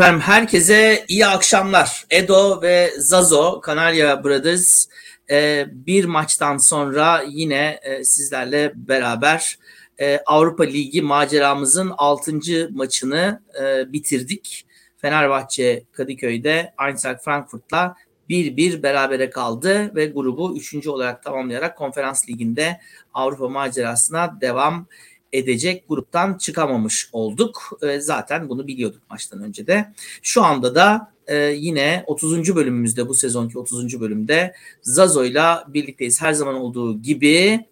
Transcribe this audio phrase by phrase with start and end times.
[0.00, 2.04] Efendim herkese iyi akşamlar.
[2.10, 4.86] Edo ve Zazo, Kanarya Brothers
[5.30, 9.58] e, bir maçtan sonra yine e, sizlerle beraber
[10.00, 12.32] e, Avrupa Ligi maceramızın 6.
[12.70, 13.42] maçını
[13.86, 14.66] bitirdik.
[14.96, 17.96] Fenerbahçe Kadıköy'de Eintracht Frankfurt'la
[18.30, 20.86] 1-1 berabere kaldı ve grubu 3.
[20.86, 22.80] olarak tamamlayarak Konferans Ligi'nde
[23.14, 24.86] Avrupa macerasına devam
[25.32, 27.78] edecek gruptan çıkamamış olduk.
[27.82, 29.92] E, zaten bunu biliyorduk maçtan önce de.
[30.22, 32.56] Şu anda da e, yine 30.
[32.56, 34.00] bölümümüzde bu sezonki 30.
[34.00, 36.22] bölümde Zazo'yla birlikteyiz.
[36.22, 37.66] Her zaman olduğu gibi.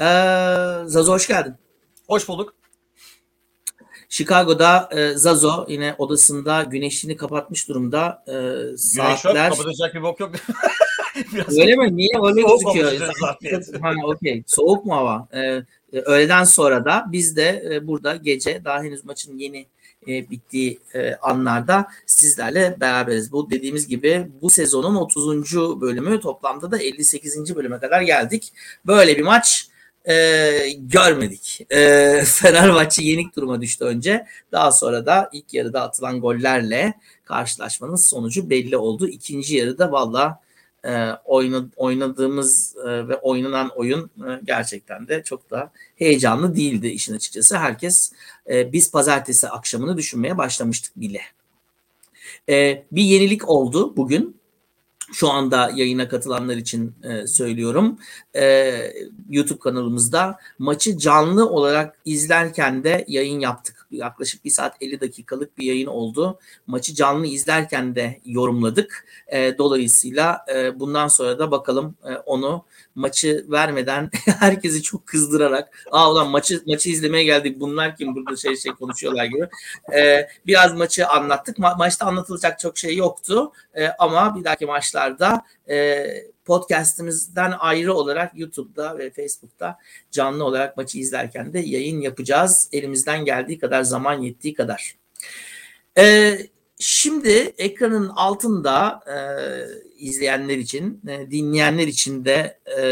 [0.00, 0.06] E,
[0.84, 1.54] Zazo hoş geldin.
[2.08, 2.54] Hoş bulduk.
[4.08, 8.24] Chicago'da e, Zazo yine odasında güneşini kapatmış durumda.
[8.26, 9.32] E, saatler...
[9.32, 10.32] Güneş yok, kapatacak bir bok yok.
[11.50, 11.96] Öyle mi?
[11.96, 13.12] Niye öyle gözüküyor?
[13.80, 14.42] ha, okay.
[14.46, 15.28] Soğuk mu hava?
[15.92, 19.66] Ee, öğleden sonra da biz de e, burada gece daha henüz maçın yeni
[20.08, 23.32] e, bittiği e, anlarda sizlerle beraberiz.
[23.32, 25.56] Bu dediğimiz gibi bu sezonun 30.
[25.80, 27.56] bölümü toplamda da 58.
[27.56, 28.52] bölüme kadar geldik.
[28.86, 29.68] Böyle bir maç
[30.08, 30.14] e,
[30.78, 31.66] görmedik.
[31.70, 34.26] E, Fenerbahçe yenik duruma düştü önce.
[34.52, 36.94] Daha sonra da ilk yarıda atılan gollerle
[37.24, 39.08] karşılaşmanın sonucu belli oldu.
[39.08, 40.40] İkinci yarıda valla
[40.84, 41.10] e,
[41.76, 47.58] oynadığımız e, ve oynanan oyun e, gerçekten de çok da heyecanlı değildi işin açıkçası.
[47.58, 48.12] Herkes
[48.50, 51.20] e, biz pazartesi akşamını düşünmeye başlamıştık bile.
[52.48, 54.38] E, bir yenilik oldu bugün.
[55.12, 57.98] Şu anda yayına katılanlar için e, söylüyorum.
[58.36, 58.74] E,
[59.30, 63.77] YouTube kanalımızda maçı canlı olarak izlerken de yayın yaptık.
[63.90, 66.38] Yaklaşık bir saat 50 dakikalık bir yayın oldu.
[66.66, 69.06] Maçı canlı izlerken de yorumladık.
[69.28, 76.12] E, dolayısıyla e, bundan sonra da bakalım e, onu maçı vermeden herkesi çok kızdırarak aa
[76.12, 79.48] ulan maçı maçı izlemeye geldik bunlar kim burada şey şey konuşuyorlar gibi
[79.96, 85.42] e, biraz maçı anlattık Ma- maçta anlatılacak çok şey yoktu e, ama bir dahaki maçlarda
[85.68, 86.04] e,
[86.48, 89.78] podcastimizden ayrı olarak YouTube'da ve Facebook'ta
[90.10, 94.96] canlı olarak maçı izlerken de yayın yapacağız elimizden geldiği kadar zaman yettiği kadar.
[95.98, 96.38] E,
[96.80, 99.16] Şimdi ekranın altında e,
[99.98, 102.84] izleyenler için, e, dinleyenler için de e,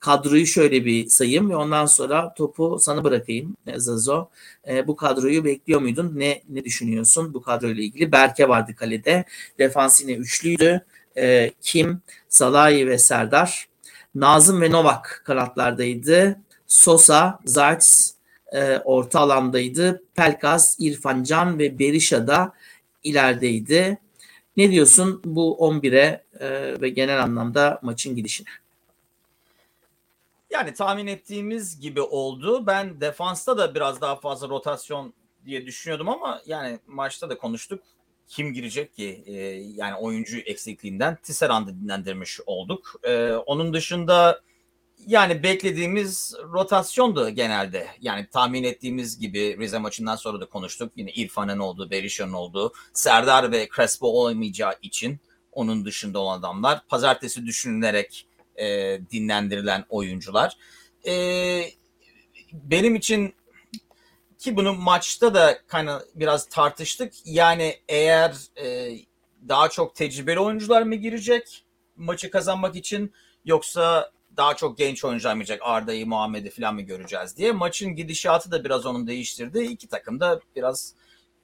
[0.00, 4.28] kadroyu şöyle bir sayayım ve ondan sonra topu sana bırakayım e, Zazo.
[4.68, 6.12] E, bu kadroyu bekliyor muydun?
[6.14, 8.12] Ne ne düşünüyorsun bu kadroyla ilgili?
[8.12, 9.24] Berke vardı kalede.
[9.58, 10.84] Defans yine üçlüydü.
[11.16, 13.68] E, Kim, Salahi ve Serdar.
[14.14, 16.40] Nazım ve Novak kanatlardaydı.
[16.66, 18.10] Sosa, Zayt
[18.52, 20.02] e, orta alandaydı.
[20.14, 22.52] Pelkas, İrfan Can ve Berisha da
[23.04, 23.98] ilerideydi.
[24.56, 28.48] Ne diyorsun bu 11'e e, ve genel anlamda maçın gidişine?
[30.50, 32.66] Yani tahmin ettiğimiz gibi oldu.
[32.66, 35.14] Ben defansta da biraz daha fazla rotasyon
[35.46, 37.82] diye düşünüyordum ama yani maçta da konuştuk.
[38.30, 39.22] Kim girecek ki?
[39.26, 39.34] Ee,
[39.74, 43.00] yani oyuncu eksikliğinden Tisserand'ı dinlendirmiş olduk.
[43.04, 44.40] Ee, onun dışında
[45.06, 47.86] yani beklediğimiz rotasyondu genelde.
[48.00, 50.92] Yani tahmin ettiğimiz gibi Rize maçından sonra da konuştuk.
[50.96, 55.20] Yine İrfan'ın olduğu, Berisha'nın olduğu, Serdar ve Crespo olamayacağı için
[55.52, 56.86] onun dışında olan adamlar.
[56.88, 58.26] Pazartesi düşünülerek
[58.56, 60.56] e, dinlendirilen oyuncular.
[61.06, 61.14] E,
[62.52, 63.34] benim için
[64.40, 67.12] ki bunu maçta da kind biraz tartıştık.
[67.24, 68.96] Yani eğer e,
[69.48, 71.64] daha çok tecrübeli oyuncular mı girecek
[71.96, 73.12] maçı kazanmak için
[73.44, 77.52] yoksa daha çok genç oyuncular mı Arda'yı, Muhammed'i falan mı göreceğiz diye.
[77.52, 79.60] Maçın gidişatı da biraz onun değiştirdi.
[79.62, 80.94] İki takım da biraz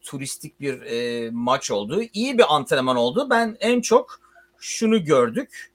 [0.01, 2.03] turistik bir e, maç oldu.
[2.13, 3.27] İyi bir antrenman oldu.
[3.31, 4.21] Ben en çok
[4.59, 5.73] şunu gördük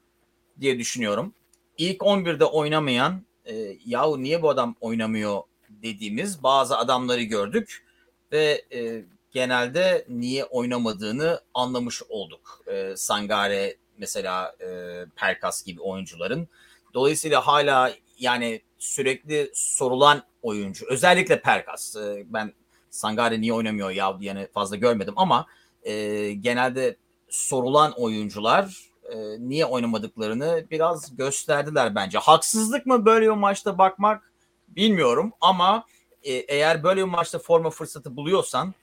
[0.60, 1.34] diye düşünüyorum.
[1.78, 5.42] İlk 11'de oynamayan e, yahu niye bu adam oynamıyor
[5.84, 7.86] dediğimiz bazı adamları gördük
[8.32, 12.62] ve e, genelde niye oynamadığını anlamış olduk.
[12.68, 14.68] E, Sangare mesela e,
[15.16, 16.48] Perkas gibi oyuncuların
[16.94, 20.86] Dolayısıyla hala yani sürekli sorulan oyuncu.
[20.90, 21.96] Özellikle Perkas.
[21.96, 22.54] Ee, ben
[22.90, 25.46] Sangare niye oynamıyor ya yani fazla görmedim ama
[25.84, 25.94] e,
[26.34, 26.96] genelde
[27.30, 32.18] sorulan oyuncular e, niye oynamadıklarını biraz gösterdiler bence.
[32.18, 34.31] Haksızlık mı böyle bir maçta bakmak
[34.76, 35.86] bilmiyorum ama
[36.24, 38.74] e, eğer böyle bir maçta forma fırsatı buluyorsan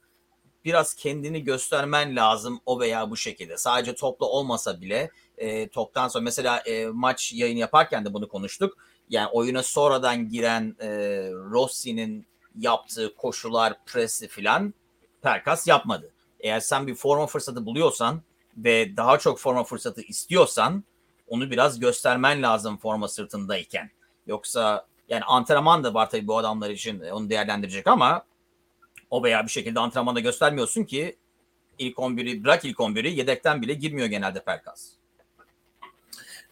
[0.64, 3.56] biraz kendini göstermen lazım o veya bu şekilde.
[3.56, 8.78] Sadece topla olmasa bile e, toptan sonra mesela e, maç yayın yaparken de bunu konuştuk.
[9.08, 10.88] Yani oyuna sonradan giren e,
[11.32, 12.26] Rossi'nin
[12.58, 14.74] yaptığı koşular, presi filan
[15.22, 16.12] Perkas yapmadı.
[16.40, 18.22] Eğer sen bir forma fırsatı buluyorsan
[18.56, 20.84] ve daha çok forma fırsatı istiyorsan
[21.28, 23.90] onu biraz göstermen lazım forma sırtındayken.
[24.26, 28.24] Yoksa yani antrenman da var tabii bu adamlar için onu değerlendirecek ama
[29.10, 31.16] o veya bir şekilde antrenmanda göstermiyorsun ki
[31.78, 34.98] ilk 11'i bırak ilk 11'i yedekten bile girmiyor genelde Pelkas.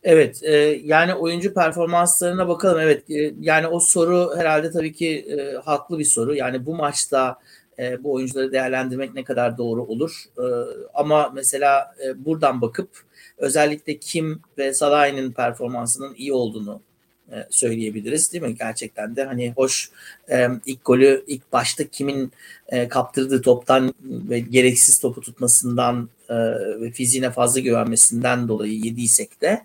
[0.03, 2.81] Evet, e, yani oyuncu performanslarına bakalım.
[2.81, 6.35] Evet, e, yani o soru herhalde tabii ki e, haklı bir soru.
[6.35, 7.39] Yani bu maçta
[7.79, 10.25] e, bu oyuncuları değerlendirmek ne kadar doğru olur.
[10.39, 10.45] E,
[10.95, 12.89] ama mesela e, buradan bakıp
[13.37, 16.81] özellikle Kim ve Salah'ın performansının iyi olduğunu
[17.33, 18.57] e, söyleyebiliriz değil mi?
[18.59, 19.91] Gerçekten de hani hoş
[20.31, 22.33] e, ilk golü ilk başta kimin
[22.69, 26.35] e, kaptırdığı toptan ve gereksiz topu tutmasından e,
[26.81, 29.65] ve fiziğine fazla güvenmesinden dolayı yediysek de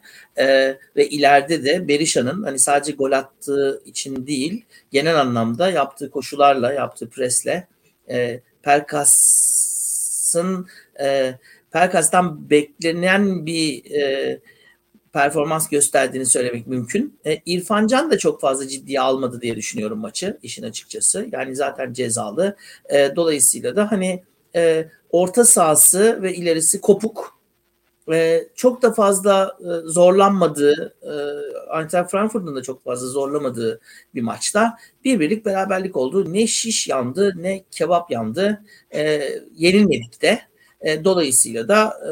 [0.96, 7.10] ve ileride de Berisha'nın hani sadece gol attığı için değil genel anlamda yaptığı koşularla yaptığı
[7.10, 7.68] presle
[8.10, 10.68] e, Pelkas'ın
[11.02, 11.36] e,
[11.72, 14.40] Pelkas'tan beklenen bir e,
[15.14, 17.20] performans gösterdiğini söylemek mümkün.
[17.26, 21.28] E, İrfan Can da çok fazla ciddiye almadı diye düşünüyorum maçı işin açıkçası.
[21.32, 22.56] Yani zaten cezalı.
[22.94, 24.24] E, dolayısıyla da hani
[24.56, 27.42] e, orta sahası ve ilerisi kopuk.
[28.12, 31.14] E, çok da fazla e, zorlanmadığı, e,
[31.80, 33.80] Eintracht Frankfurt'un da çok fazla zorlamadığı
[34.16, 36.34] bir maçta bir birlik beraberlik oldu.
[36.34, 38.62] Ne şiş yandı ne kebap yandı.
[38.96, 40.42] E, yenilmedik de.
[40.82, 42.12] E, dolayısıyla da e,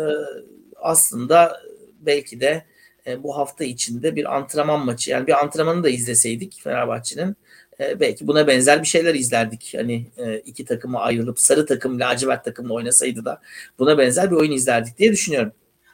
[0.76, 1.62] aslında
[2.00, 2.66] belki de
[3.10, 7.36] e, bu hafta içinde bir antrenman maçı yani bir antrenmanı da izleseydik Fenerbahçe'nin
[7.80, 9.74] e, belki buna benzer bir şeyler izlerdik.
[9.78, 13.42] Hani e, iki takıma ayrılıp sarı takım lacivert takımla oynasaydı da
[13.80, 15.52] buna benzer bir oyun izlerdik diye düşünüyorum.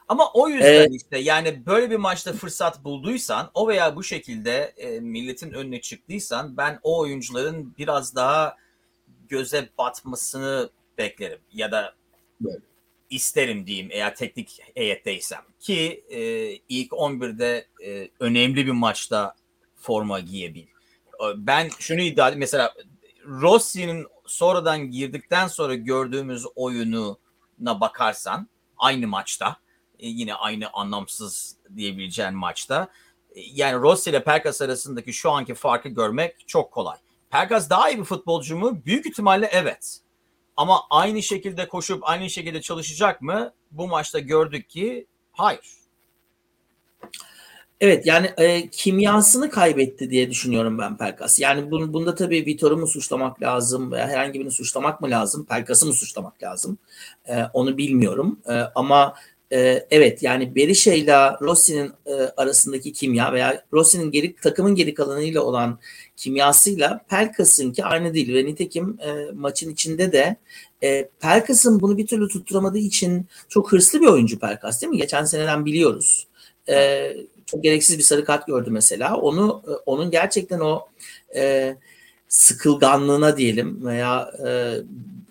[0.07, 4.73] Ama o yüzden ee, işte yani böyle bir maçta fırsat bulduysan o veya bu şekilde
[4.77, 8.55] e, milletin önüne çıktıysan ben o oyuncuların biraz daha
[9.29, 11.93] göze batmasını beklerim ya da
[12.41, 12.59] böyle
[13.09, 15.41] isterim diyeyim eğer teknik heyetteysem.
[15.65, 16.19] Ki e,
[16.69, 19.35] ilk 11'de e, önemli bir maçta
[19.75, 20.65] forma giyebil.
[21.35, 22.39] Ben şunu iddia edeyim.
[22.39, 22.73] Mesela
[23.25, 28.47] Rossi'nin sonradan girdikten sonra gördüğümüz oyununa bakarsan
[28.77, 29.57] aynı maçta
[29.99, 32.87] e, yine aynı anlamsız diyebileceğin maçta
[33.35, 36.97] e, yani Rossi ile Pelkas arasındaki şu anki farkı görmek çok kolay.
[37.29, 38.81] Pelkas daha iyi bir futbolcu mu?
[38.85, 39.99] Büyük ihtimalle evet.
[40.57, 43.53] Ama aynı şekilde koşup aynı şekilde çalışacak mı?
[43.71, 45.75] Bu maçta gördük ki hayır.
[47.81, 51.39] Evet yani e, kimyasını kaybetti diye düşünüyorum ben Pelkas.
[51.39, 55.45] Yani bun, bunda tabii Vitor'u mu suçlamak lazım veya herhangi birini suçlamak mı lazım?
[55.45, 56.77] Pelkas'ı mı suçlamak lazım?
[57.27, 58.39] E, onu bilmiyorum.
[58.49, 59.13] E, ama
[59.51, 65.41] e, evet yani Berisha ile Rossi'nin e, arasındaki kimya veya Rossi'nin geri takımın geri kalanıyla
[65.41, 65.79] olan
[66.17, 70.35] kimyasıyla Pelkas'ınki aynı değil ve nitekim e, maçın içinde de
[70.83, 74.97] e, Pelkas'ın bunu bir türlü tutturamadığı için çok hırslı bir oyuncu Pelkas değil mi?
[74.97, 76.27] Geçen seneden biliyoruz.
[76.69, 77.11] E,
[77.45, 79.17] çok gereksiz bir sarı kart gördü mesela.
[79.17, 80.87] Onu e, onun gerçekten o
[81.35, 81.75] e,
[82.27, 84.49] sıkılganlığına diyelim veya e,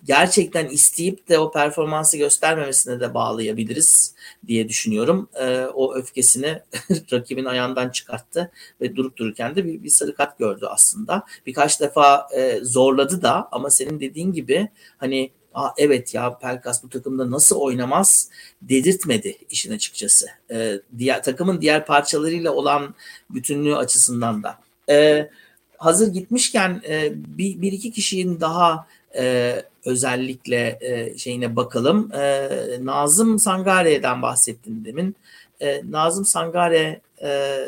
[0.05, 4.15] gerçekten isteyip de o performansı göstermemesine de bağlayabiliriz
[4.47, 5.29] diye düşünüyorum.
[5.33, 6.61] E, o öfkesini
[7.11, 11.23] rakibin ayağından çıkarttı ve durup dururken de bir, bir sarı kart gördü aslında.
[11.45, 16.89] Birkaç defa e, zorladı da ama senin dediğin gibi hani Aa, evet ya Pelkas bu
[16.89, 18.29] takımda nasıl oynamaz
[18.61, 20.27] dedirtmedi işin açıkçası.
[20.51, 22.95] E, diğer takımın diğer parçalarıyla olan
[23.29, 24.59] bütünlüğü açısından da.
[24.89, 25.29] E,
[25.77, 29.55] hazır gitmişken e, bir, bir iki kişinin daha e,
[29.85, 32.11] özellikle e, şeyine bakalım.
[32.13, 32.49] E,
[32.81, 35.15] Nazım Sangare'den bahsettin demin.
[35.59, 37.59] E, Nazım Sangare e,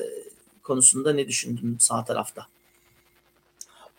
[0.63, 2.47] konusunda ne düşündün sağ tarafta?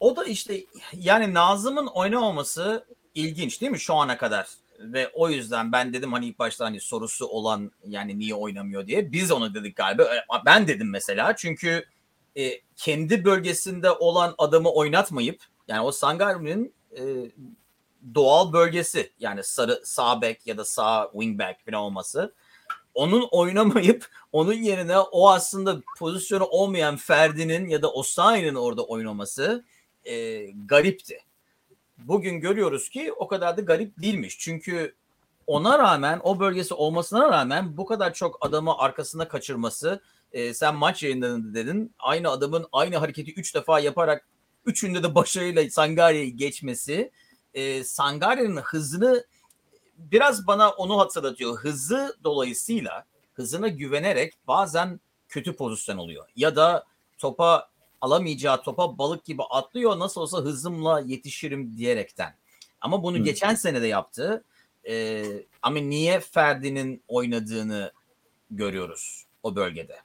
[0.01, 2.85] O da işte yani Nazım'ın oynamaması
[3.15, 4.49] ilginç değil mi şu ana kadar?
[4.81, 9.13] Ve o yüzden ben dedim hani ilk başta hani sorusu olan yani niye oynamıyor diye.
[9.13, 10.09] Biz onu dedik galiba.
[10.47, 11.85] Ben dedim mesela çünkü
[12.37, 17.03] e, kendi bölgesinde olan adamı oynatmayıp yani o Sangare'nin e,
[18.15, 22.35] doğal bölgesi yani sarı sağ back ya da sağ wing back falan olması
[22.95, 29.65] onun oynamayıp onun yerine o aslında pozisyonu olmayan Ferdi'nin ya da Osayi'nin orada oynaması
[30.05, 31.19] e, garipti.
[31.99, 34.39] Bugün görüyoruz ki o kadar da garip değilmiş.
[34.39, 34.95] Çünkü
[35.47, 40.01] ona rağmen o bölgesi olmasına rağmen bu kadar çok adamı arkasına kaçırması
[40.33, 44.29] e, sen maç yayınlarında dedin aynı adamın aynı hareketi 3 defa yaparak
[44.67, 47.11] üçünde de başarıyla Sangari'yi geçmesi
[47.55, 49.25] e, Sangari'nin hızını
[49.99, 51.59] biraz bana onu hatırlatıyor.
[51.59, 56.29] Hızı dolayısıyla hızına güvenerek bazen kötü pozisyon oluyor.
[56.37, 56.85] Ya da
[57.19, 59.99] topa alamayacağı topa balık gibi atlıyor.
[59.99, 62.35] Nasıl olsa hızımla yetişirim diyerekten.
[62.81, 63.23] Ama bunu Hı.
[63.23, 64.45] geçen sene de yaptı.
[64.89, 65.25] Ee,
[65.63, 67.93] ama niye Ferdi'nin oynadığını
[68.51, 69.97] görüyoruz o bölgede.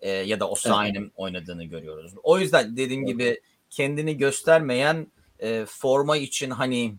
[0.00, 1.12] Ee, ya da Osayi'nin evet.
[1.16, 2.12] oynadığını görüyoruz.
[2.22, 3.12] O yüzden dediğim evet.
[3.12, 3.40] gibi
[3.70, 5.06] kendini göstermeyen
[5.42, 6.94] e, forma için hani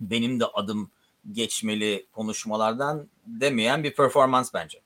[0.00, 0.90] benim de adım
[1.32, 4.80] geçmeli konuşmalardan demeyen bir performans bence.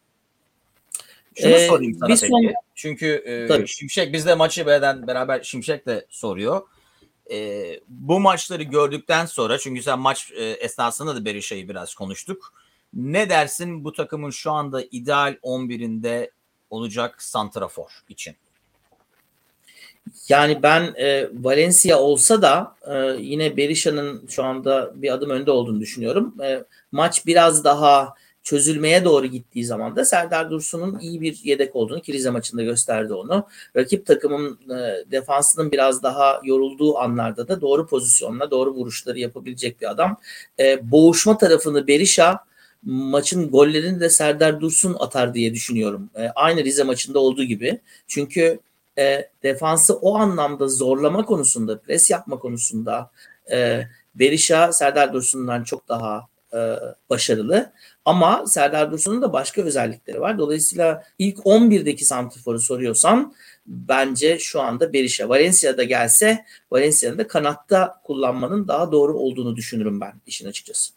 [1.35, 2.27] Şunu Ee, sorayım sana peki.
[2.29, 3.69] son- Çünkü e, Tabii.
[3.69, 6.63] Şimşek biz de maçı beraber, beraber Şimşek de soruyor.
[7.31, 12.55] E, bu maçları gördükten sonra çünkü sen maç e, esnasında da Berisha'yı biraz konuştuk.
[12.95, 16.31] Ne dersin bu takımın şu anda ideal 11'inde
[16.71, 18.37] olacak santrafor için?
[20.29, 25.81] Yani ben e, Valencia olsa da e, yine Berisha'nın şu anda bir adım önde olduğunu
[25.81, 26.35] düşünüyorum.
[26.43, 32.01] E, maç biraz daha çözülmeye doğru gittiği zaman da Serdar Dursun'un iyi bir yedek olduğunu
[32.01, 33.47] ki Rize maçında gösterdi onu.
[33.77, 39.91] Rakip takımın e, defansının biraz daha yorulduğu anlarda da doğru pozisyonla doğru vuruşları yapabilecek bir
[39.91, 40.17] adam.
[40.59, 42.45] E, boğuşma tarafını Berisha
[42.83, 46.11] maçın gollerini de Serdar Dursun atar diye düşünüyorum.
[46.15, 47.81] E, aynı Rize maçında olduğu gibi.
[48.07, 48.61] Çünkü
[49.01, 53.11] e, defansı o anlamda zorlama konusunda, pres yapma konusunda
[53.53, 53.83] e,
[54.15, 56.77] Berisha Serdar Dursun'dan çok daha e,
[57.11, 57.73] başarılı.
[58.05, 60.39] Ama Serdar Dursun'un da başka özellikleri var.
[60.39, 63.35] Dolayısıyla ilk 11'deki santriforu soruyorsan
[63.67, 65.29] bence şu anda Berisha.
[65.29, 70.93] Valencia'da gelse Valencia'nın da kanatta kullanmanın daha doğru olduğunu düşünürüm ben işin açıkçası.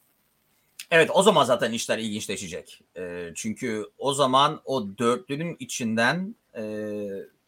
[0.92, 2.82] Evet o zaman zaten işler ilginçleşecek.
[2.98, 6.64] E, çünkü o zaman o dörtlünün içinden e,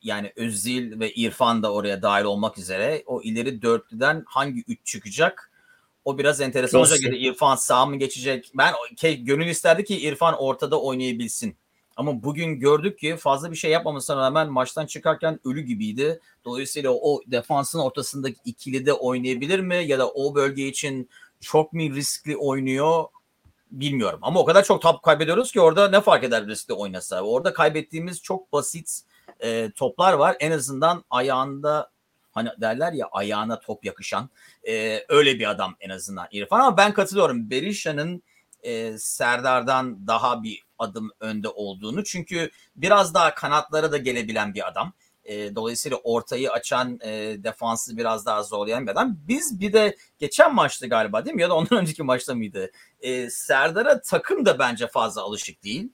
[0.06, 5.52] yani Özil ve İrfan da oraya dahil olmak üzere o ileri dörtlüden hangi üç çıkacak?
[6.06, 6.94] O biraz enteresan Rossi.
[6.94, 7.06] olacak.
[7.06, 8.52] Ya da İrfan sağ mı geçecek?
[8.56, 8.74] Ben
[9.20, 11.56] gönül isterdi ki İrfan ortada oynayabilsin.
[11.96, 16.20] Ama bugün gördük ki fazla bir şey yapmamasına rağmen maçtan çıkarken ölü gibiydi.
[16.46, 19.76] Dolayısıyla o defansın ortasındaki ikili de oynayabilir mi?
[19.76, 21.10] Ya da o bölge için
[21.40, 23.06] çok mu riskli oynuyor?
[23.72, 24.20] Bilmiyorum.
[24.22, 27.22] Ama o kadar çok top kaybediyoruz ki orada ne fark eder riskli oynasa?
[27.22, 29.02] Orada kaybettiğimiz çok basit
[29.39, 30.38] e, toplar var.
[30.39, 31.92] En azından ayağında
[32.32, 34.30] hani derler ya ayağına top yakışan
[34.68, 37.50] e, öyle bir adam en azından İrfan ama ben katılıyorum.
[37.50, 38.24] Berisha'nın
[38.63, 44.94] e, Serdar'dan daha bir adım önde olduğunu çünkü biraz daha kanatlara da gelebilen bir adam.
[45.25, 49.18] E, dolayısıyla ortayı açan e, defansı biraz daha zorlayan bir adam.
[49.27, 52.72] Biz bir de geçen maçtı galiba değil mi ya da ondan önceki maçta mıydı?
[53.01, 55.89] E, Serdar'a takım da bence fazla alışık değil.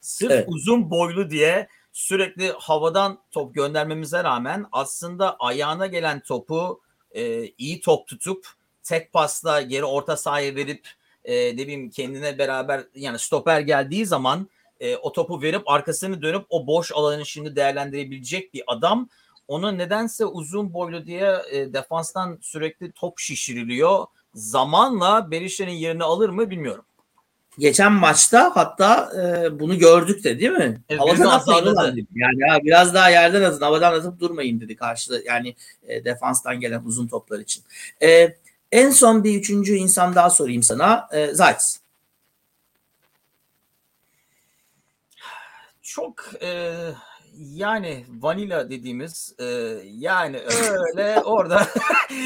[0.00, 0.48] Sırf Evet.
[0.48, 6.80] uzun boylu diye sürekli havadan top göndermemize rağmen aslında ayağına gelen topu
[7.12, 8.46] e, iyi top tutup
[8.82, 10.88] tek pasla geri orta sahaya verip
[11.24, 14.48] e, ne bileyim kendine beraber yani stoper geldiği zaman
[14.80, 19.08] e, o topu verip arkasını dönüp o boş alanı şimdi değerlendirebilecek bir adam.
[19.48, 24.06] Ona nedense uzun boylu diye e, defanstan sürekli top şişiriliyor.
[24.34, 26.84] Zamanla Berisha'nın yerini alır mı bilmiyorum.
[27.58, 30.80] Geçen maçta hatta e, bunu gördük de değil mi?
[30.88, 32.08] Evet, Havadan atmayın dedik.
[32.14, 36.82] Yani ha, biraz daha yerden atın, havadan atıp durmayın dedi karşıda yani e, defanstan gelen
[36.84, 37.64] uzun toplar için.
[38.02, 38.36] E,
[38.72, 41.08] en son bir üçüncü insan daha sorayım sana.
[41.12, 41.84] E, Zayt.
[45.94, 46.74] çok e,
[47.36, 49.44] yani vanilla dediğimiz e,
[49.84, 51.68] yani öyle orada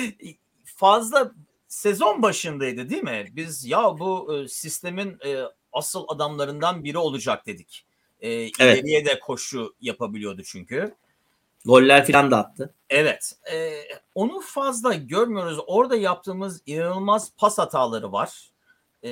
[0.65, 1.33] fazla
[1.69, 3.27] sezon başındaydı değil mi?
[3.33, 7.87] Biz ya bu e, sistemin e, asıl adamlarından biri olacak dedik.
[8.21, 10.95] E, ileriye de koşu yapabiliyordu çünkü.
[11.65, 12.75] Goller falan da attı.
[12.91, 13.33] Evet.
[13.53, 13.81] e,
[14.15, 15.59] onu fazla görmüyoruz.
[15.67, 18.51] Orada yaptığımız inanılmaz pas hataları var.
[19.05, 19.11] E,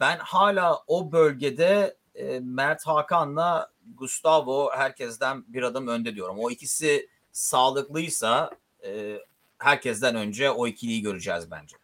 [0.00, 6.38] ben hala o bölgede e, Mert Hakan'la Gustavo herkesten bir adım önde diyorum.
[6.38, 8.50] O ikisi sağlıklıysa
[8.84, 9.18] e,
[9.58, 11.76] herkesten önce o ikiliyi göreceğiz bence.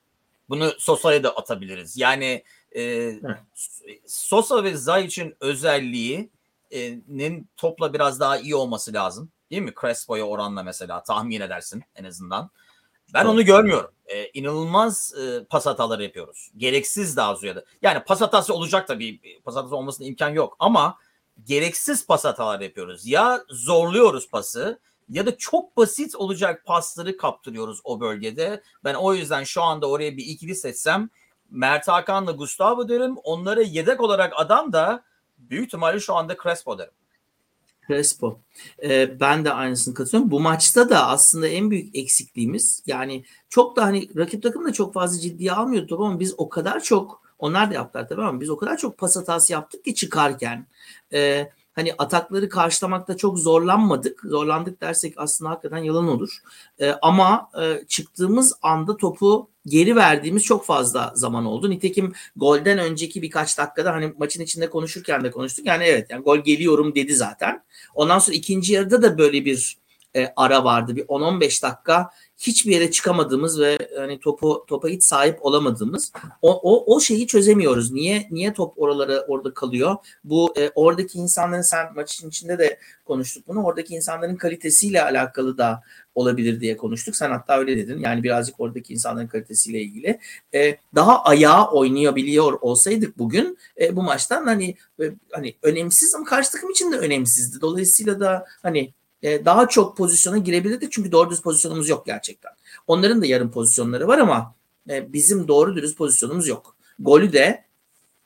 [0.52, 1.96] Bunu Sosa'ya da atabiliriz.
[1.96, 2.44] Yani
[2.76, 3.12] e,
[4.06, 9.30] Sosa ve Zayic'in özelliğinin topla biraz daha iyi olması lazım.
[9.50, 9.72] Değil mi?
[9.80, 12.50] Crespo'ya oranla mesela tahmin edersin en azından.
[13.14, 13.90] Ben onu görmüyorum.
[14.06, 16.50] Ee, inanılmaz e, pas hataları yapıyoruz.
[16.56, 17.64] Gereksiz daha ziyade.
[17.82, 19.40] Yani pas hatası olacak tabii.
[19.44, 20.98] Pas hatası olmasına imkan yok ama
[21.44, 23.06] gereksiz pas hataları yapıyoruz.
[23.06, 24.80] Ya zorluyoruz pası
[25.12, 28.62] ya da çok basit olacak pasları kaptırıyoruz o bölgede.
[28.84, 31.10] Ben o yüzden şu anda oraya bir ikili seçsem
[31.50, 33.16] Mert Hakan'la Gustavo derim.
[33.24, 35.04] Onlara yedek olarak adam da
[35.38, 36.92] büyük ihtimalle şu anda Crespo derim.
[37.88, 38.40] Crespo.
[38.82, 40.30] Ee, ben de aynısını katılıyorum.
[40.30, 44.94] Bu maçta da aslında en büyük eksikliğimiz yani çok da hani rakip takım da çok
[44.94, 48.50] fazla ciddiye almıyordu topu ama biz o kadar çok onlar da yaptılar tabii ama biz
[48.50, 50.66] o kadar çok pas hatası yaptık ki çıkarken
[51.12, 54.20] e, hani atakları karşılamakta çok zorlanmadık.
[54.24, 56.38] Zorlandık dersek aslında hakikaten yalan olur.
[56.80, 61.70] E, ama e, çıktığımız anda topu geri verdiğimiz çok fazla zaman oldu.
[61.70, 65.66] Nitekim golden önceki birkaç dakikada hani maçın içinde konuşurken de konuştuk.
[65.66, 67.62] Yani evet yani gol geliyorum dedi zaten.
[67.94, 69.81] Ondan sonra ikinci yarıda da böyle bir
[70.16, 70.96] e, ara vardı.
[70.96, 76.94] Bir 10-15 dakika hiçbir yere çıkamadığımız ve hani topu topa hiç sahip olamadığımız o, o,
[76.94, 77.92] o şeyi çözemiyoruz.
[77.92, 79.96] Niye niye top oralara orada kalıyor?
[80.24, 83.64] Bu e, oradaki insanların sen maçın içinde de konuştuk bunu.
[83.64, 85.82] Oradaki insanların kalitesiyle alakalı da
[86.14, 87.16] olabilir diye konuştuk.
[87.16, 87.98] Sen hatta öyle dedin.
[87.98, 90.18] Yani birazcık oradaki insanların kalitesiyle ilgili.
[90.54, 96.52] E, daha ayağa oynayabiliyor olsaydık bugün e, bu maçtan hani e, hani önemsiz ama karşı
[96.52, 97.60] takım için de önemsizdi.
[97.60, 100.92] Dolayısıyla da hani e, daha çok pozisyona girebilirdik.
[100.92, 102.52] Çünkü doğru düz pozisyonumuz yok gerçekten.
[102.86, 104.54] Onların da yarım pozisyonları var ama
[104.90, 106.76] e, bizim doğru düz pozisyonumuz yok.
[106.98, 107.64] Golü de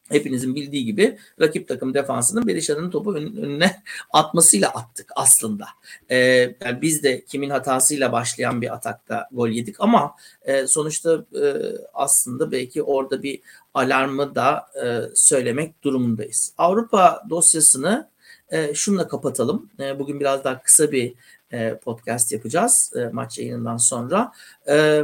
[0.08, 5.66] hepinizin bildiği gibi rakip takım defansının Berisha'nın topu önüne atmasıyla attık aslında.
[6.10, 6.16] Ee,
[6.64, 11.54] yani biz de kimin hatasıyla başlayan bir atakta gol yedik ama e, sonuçta e,
[11.94, 13.40] aslında belki orada bir
[13.74, 16.52] alarmı da e, söylemek durumundayız.
[16.58, 18.08] Avrupa dosyasını
[18.50, 19.70] e, şunla kapatalım.
[19.80, 21.14] E, bugün biraz daha kısa bir
[21.52, 24.32] e, podcast yapacağız e, maç yayınından sonra.
[24.68, 25.02] E,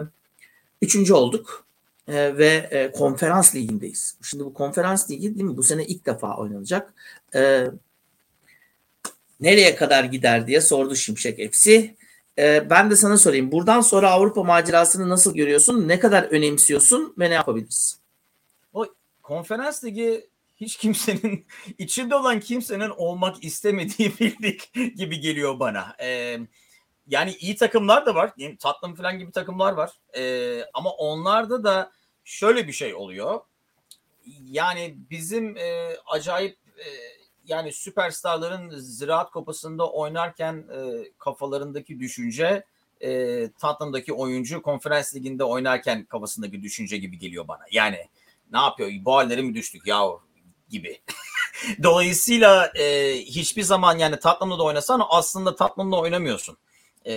[0.82, 1.66] üçüncü olduk
[2.08, 4.16] e, ve e, konferans ligindeyiz.
[4.22, 5.56] Şimdi bu konferans ligi değil mi?
[5.56, 6.94] Bu sene ilk defa oynanacak.
[7.34, 7.66] E,
[9.40, 11.96] nereye kadar gider diye sordu Şimşek hepsi.
[12.38, 13.52] E, ben de sana sorayım.
[13.52, 15.88] Buradan sonra Avrupa macerasını nasıl görüyorsun?
[15.88, 17.99] Ne kadar önemsiyorsun ve ne yapabiliriz?
[18.72, 18.87] O
[19.22, 20.32] konferans ligi
[20.62, 21.46] hiç kimsenin
[21.79, 24.61] içinde olan kimsenin olmak istemediği bir lig
[24.96, 25.96] gibi geliyor bana.
[26.01, 26.38] Ee,
[27.07, 28.33] yani iyi takımlar da var.
[28.37, 29.90] Yani Tottenham falan gibi takımlar var.
[30.16, 31.92] Ee, ama onlarda da
[32.25, 33.40] şöyle bir şey oluyor.
[34.42, 36.88] Yani bizim e, acayip e,
[37.44, 42.64] yani süperstarların Ziraat Kupası'nda oynarken e, kafalarındaki düşünce
[43.01, 43.09] e,
[43.61, 47.62] Tottenham'daki oyuncu konferans liginde oynarken kafasındaki düşünce gibi geliyor bana.
[47.70, 48.09] Yani
[48.53, 48.90] ne yapıyor?
[49.01, 50.22] Bu hallere mi düştük yahu
[50.72, 51.02] gibi.
[51.82, 56.56] Dolayısıyla e, hiçbir zaman yani Tottenham'da da oynasan aslında Tottenham'da oynamıyorsun.
[57.06, 57.12] E,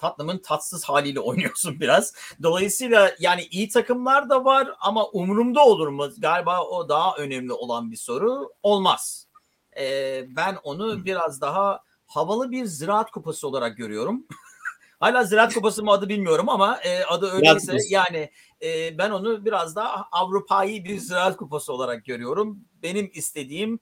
[0.00, 2.14] Tottenham'ın tatsız haliyle oynuyorsun biraz.
[2.42, 6.08] Dolayısıyla yani iyi takımlar da var ama umurumda olur mu?
[6.18, 8.52] Galiba o daha önemli olan bir soru.
[8.62, 9.26] Olmaz.
[9.78, 14.26] E, ben onu biraz daha havalı bir ziraat kupası olarak görüyorum.
[15.02, 18.30] Hala Ziraat Kupası mı adı bilmiyorum ama e, adı öyleyse yani
[18.62, 22.64] e, ben onu biraz daha Avrupa'yı bir Ziraat Kupası olarak görüyorum.
[22.82, 23.80] Benim istediğim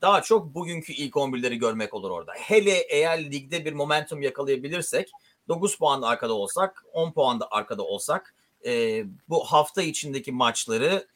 [0.00, 2.32] daha çok bugünkü ilk 11'leri görmek olur orada.
[2.32, 5.10] Hele eğer ligde bir momentum yakalayabilirsek
[5.48, 8.34] 9 puan arkada olsak 10 puan da arkada olsak
[8.66, 11.06] e, bu hafta içindeki maçları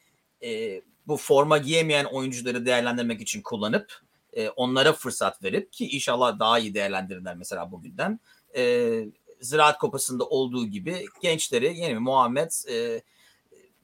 [0.43, 4.01] e, bu forma giyemeyen oyuncuları değerlendirmek için kullanıp
[4.33, 8.19] e, onlara fırsat verip ki inşallah daha iyi değerlendirirler mesela bugünden.
[8.55, 9.05] E,
[9.41, 13.01] Ziraat Kupası'nda olduğu gibi gençleri yeni Muhammed, e,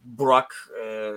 [0.04, 1.14] Burak, e,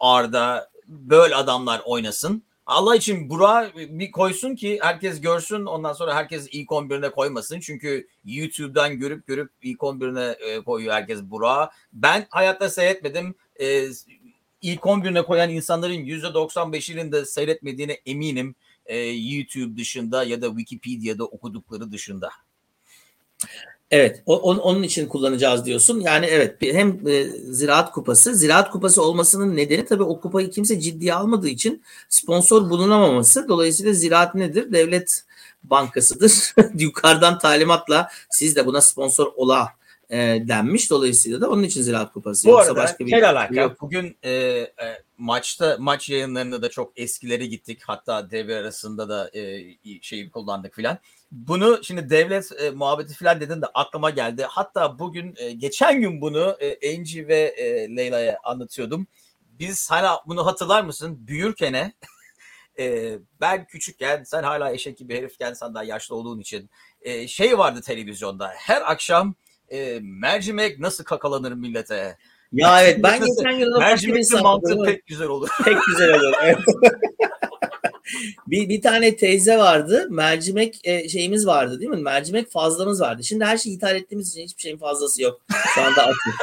[0.00, 2.42] Arda böyle adamlar oynasın.
[2.66, 7.60] Allah için Burak bir koysun ki herkes görsün ondan sonra herkes ilk 11'ine koymasın.
[7.60, 11.72] Çünkü YouTube'dan görüp görüp ilk 11'ine e, koyuyor herkes Burak.
[11.92, 13.34] Ben hayatta seyretmedim.
[13.60, 13.88] E,
[14.62, 18.54] ilk 11'ine koyan insanların %95'inin de seyretmediğine eminim.
[18.86, 22.30] E, YouTube dışında ya da Wikipedia'da okudukları dışında.
[23.94, 26.00] Evet, o, onun için kullanacağız diyorsun.
[26.00, 31.14] Yani evet, hem e, Ziraat Kupası, Ziraat Kupası olmasının nedeni tabii o kupayı kimse ciddiye
[31.14, 33.48] almadığı için sponsor bulunamaması.
[33.48, 34.72] Dolayısıyla Ziraat nedir?
[34.72, 35.24] Devlet
[35.64, 36.54] bankasıdır.
[36.78, 39.68] Yukarıdan talimatla siz de buna sponsor ola
[40.10, 40.90] e, denmiş.
[40.90, 42.48] Dolayısıyla da onun için Ziraat Kupası.
[42.48, 43.60] Bu Yoksa arada başka bir kel alaka.
[43.60, 43.80] Yok.
[43.80, 44.68] Bugün e, e,
[45.18, 47.82] maçta maç yayınlarında da çok eskileri gittik.
[47.86, 49.62] Hatta devre arasında da e,
[50.02, 50.98] şeyi kullandık filan.
[51.32, 54.46] Bunu şimdi devlet e, muhabbeti filan dedin de aklıma geldi.
[54.48, 59.06] Hatta bugün e, geçen gün bunu e, Angie ve e, Leyla'ya anlatıyordum.
[59.58, 61.16] Biz hala bunu hatırlar mısın?
[61.26, 61.92] Büyürkene
[62.78, 66.70] e, ben küçükken sen hala eşek gibi herifken sen daha yaşlı olduğun için
[67.02, 68.48] e, şey vardı televizyonda.
[68.56, 69.34] Her akşam
[69.70, 72.16] e, mercimek nasıl kakalanır millete?
[72.52, 75.48] Ya evet ben geçen gün mercimekli mantı pek güzel olur.
[75.64, 76.32] Pek güzel olur.
[76.42, 76.58] Evet.
[78.46, 80.06] bir, bir tane teyze vardı.
[80.10, 81.96] Mercimek e, şeyimiz vardı değil mi?
[81.96, 83.24] Mercimek fazlamız vardı.
[83.24, 85.40] Şimdi her şeyi ithal ettiğimiz için hiçbir şeyin fazlası yok.
[85.74, 86.34] Şu anda açık.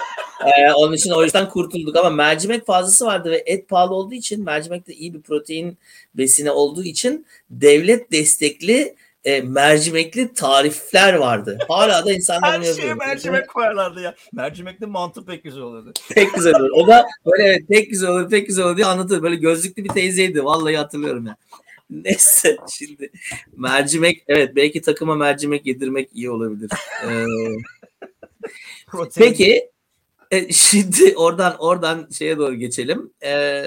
[0.45, 4.43] ee, onun için o yüzden kurtulduk ama mercimek fazlası vardı ve et pahalı olduğu için
[4.43, 5.77] mercimek de iyi bir protein
[6.15, 11.57] besini olduğu için devlet destekli e, mercimekli tarifler vardı.
[11.67, 12.61] Hala da insanlar.
[12.61, 14.15] Her şeye mercimek koyarlardı ya.
[14.33, 15.93] Mercimekli mantı pek güzel olurdu.
[16.15, 16.69] Pek güzel olur.
[16.73, 19.23] O da böyle evet pek güzel olur, pek güzel olur diye anlatır.
[19.23, 20.45] Böyle gözlüklü bir teyzeydi.
[20.45, 21.35] Vallahi hatırlıyorum ya.
[21.89, 23.11] Neyse şimdi
[23.57, 26.69] mercimek evet belki takıma mercimek yedirmek iyi olabilir.
[27.07, 27.25] Ee,
[29.15, 29.69] peki
[30.31, 33.13] e, şimdi oradan oradan şeye doğru geçelim.
[33.23, 33.65] Ee,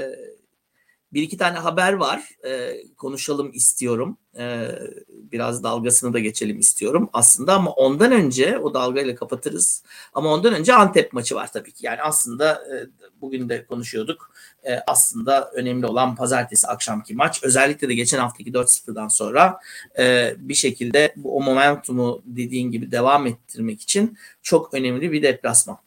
[1.15, 2.29] bir iki tane haber var.
[2.47, 4.19] E, konuşalım istiyorum.
[4.39, 4.69] E,
[5.09, 9.83] biraz dalgasını da geçelim istiyorum aslında ama ondan önce o dalgayla kapatırız.
[10.15, 11.87] Ama ondan önce Antep maçı var tabii ki.
[11.87, 12.75] Yani aslında e,
[13.21, 14.31] bugün de konuşuyorduk.
[14.65, 17.41] E, aslında önemli olan pazartesi akşamki maç.
[17.43, 19.59] Özellikle de geçen haftaki 4-0'dan sonra
[19.99, 25.79] e, bir şekilde bu o momentumu dediğin gibi devam ettirmek için çok önemli bir deplasman.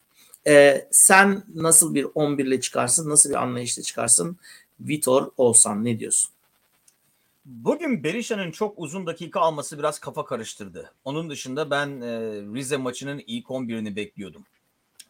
[0.46, 4.36] E, sen nasıl bir 11 ile çıkarsın, nasıl bir anlayışla çıkarsın?
[4.80, 6.30] Vitor olsan ne diyorsun?
[7.44, 10.92] Bugün Berisha'nın çok uzun dakika alması biraz kafa karıştırdı.
[11.04, 12.20] Onun dışında ben e,
[12.54, 14.44] Rize maçının ilk 11'ini bekliyordum.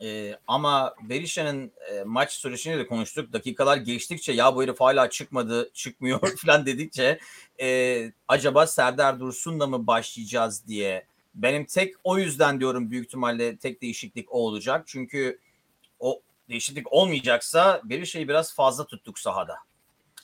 [0.02, 3.33] E, ama Berisha'nın e, maç sürecini de konuştuk.
[3.33, 7.18] Dakikalar geçtikçe ya bu herif hala çıkmadı, çıkmıyor falan dedikçe
[7.61, 13.83] e, acaba Serdar Dursun'la mı başlayacağız diye benim tek o yüzden diyorum büyük ihtimalle tek
[13.83, 14.83] değişiklik o olacak.
[14.87, 15.38] Çünkü
[16.00, 19.54] o değişiklik olmayacaksa Berisha'yı biraz fazla tuttuk sahada.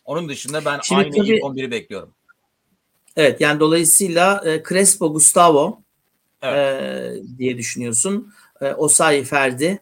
[0.04, 2.14] Onun dışında ben Şimdi aynı tabii, ilk 11'i bekliyorum.
[3.16, 5.82] Evet yani dolayısıyla e, Crespo Gustavo
[6.42, 6.82] evet.
[6.82, 8.32] e, diye düşünüyorsun.
[8.60, 9.80] E, Osayi Ferdi.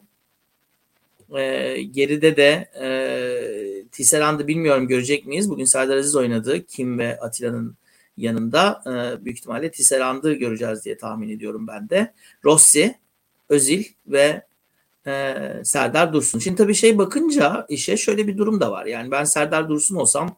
[1.35, 5.49] E, geride de e, Tisserand'ı bilmiyorum görecek miyiz?
[5.49, 6.65] Bugün Serdar Aziz oynadı.
[6.65, 7.77] Kim ve Atilla'nın
[8.17, 8.83] yanında.
[8.85, 12.13] E, büyük ihtimalle Tisserand'ı göreceğiz diye tahmin ediyorum ben de.
[12.45, 12.95] Rossi,
[13.49, 14.43] Özil ve
[15.07, 16.39] e, Serdar Dursun.
[16.39, 18.85] Şimdi tabii şey bakınca işe şöyle bir durum da var.
[18.85, 20.37] Yani ben Serdar Dursun olsam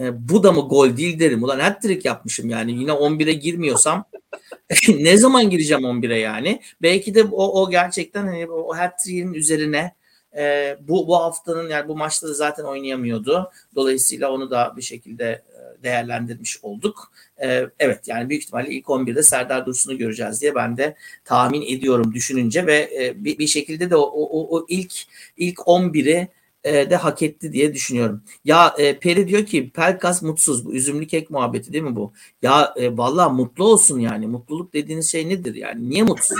[0.00, 1.42] e, bu da mı gol değil derim.
[1.42, 2.72] Ulan hat-trick yapmışım yani.
[2.72, 4.04] Yine 11'e girmiyorsam
[4.88, 6.60] ne zaman gireceğim 11'e yani?
[6.82, 9.94] Belki de o, o gerçekten hani o hat-trick'in üzerine
[10.36, 13.50] e, bu bu haftanın yani bu maçta da zaten oynayamıyordu.
[13.74, 15.42] Dolayısıyla onu da bir şekilde
[15.84, 17.12] değerlendirmiş olduk.
[17.42, 22.14] E, evet yani büyük ihtimalle ilk 11'de Serdar Dursun'u göreceğiz diye ben de tahmin ediyorum
[22.14, 24.92] düşününce ve e, bir, bir şekilde de o, o, o ilk
[25.36, 26.28] ilk 11'i
[26.64, 28.22] e, de hak etti diye düşünüyorum.
[28.44, 30.64] Ya e, Peri diyor ki Pelkas mutsuz.
[30.64, 32.12] Bu üzümlü kek muhabbeti değil mi bu?
[32.42, 34.26] Ya e, vallahi mutlu olsun yani.
[34.26, 35.90] Mutluluk dediğiniz şey nedir yani?
[35.90, 36.38] Niye mutsuz?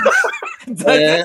[0.86, 1.24] ee,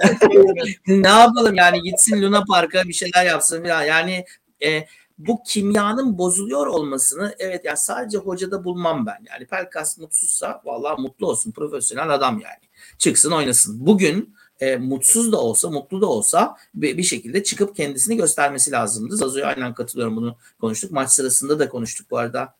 [0.88, 3.63] ne yapalım yani gitsin Luna Park'a bir şeyler yapsın.
[3.63, 4.25] Yani
[4.65, 4.86] e,
[5.19, 9.17] bu kimyanın bozuluyor olmasını evet yani sadece hocada bulmam ben.
[9.29, 11.51] Yani Pelkas mutsuzsa vallahi mutlu olsun.
[11.51, 12.69] Profesyonel adam yani.
[12.97, 13.86] Çıksın oynasın.
[13.86, 19.17] Bugün e, mutsuz da olsa, mutlu da olsa bir, bir şekilde çıkıp kendisini göstermesi lazımdı.
[19.17, 20.91] Zazo'ya aynen katılıyorum bunu konuştuk.
[20.91, 22.55] Maç sırasında da konuştuk bu arada.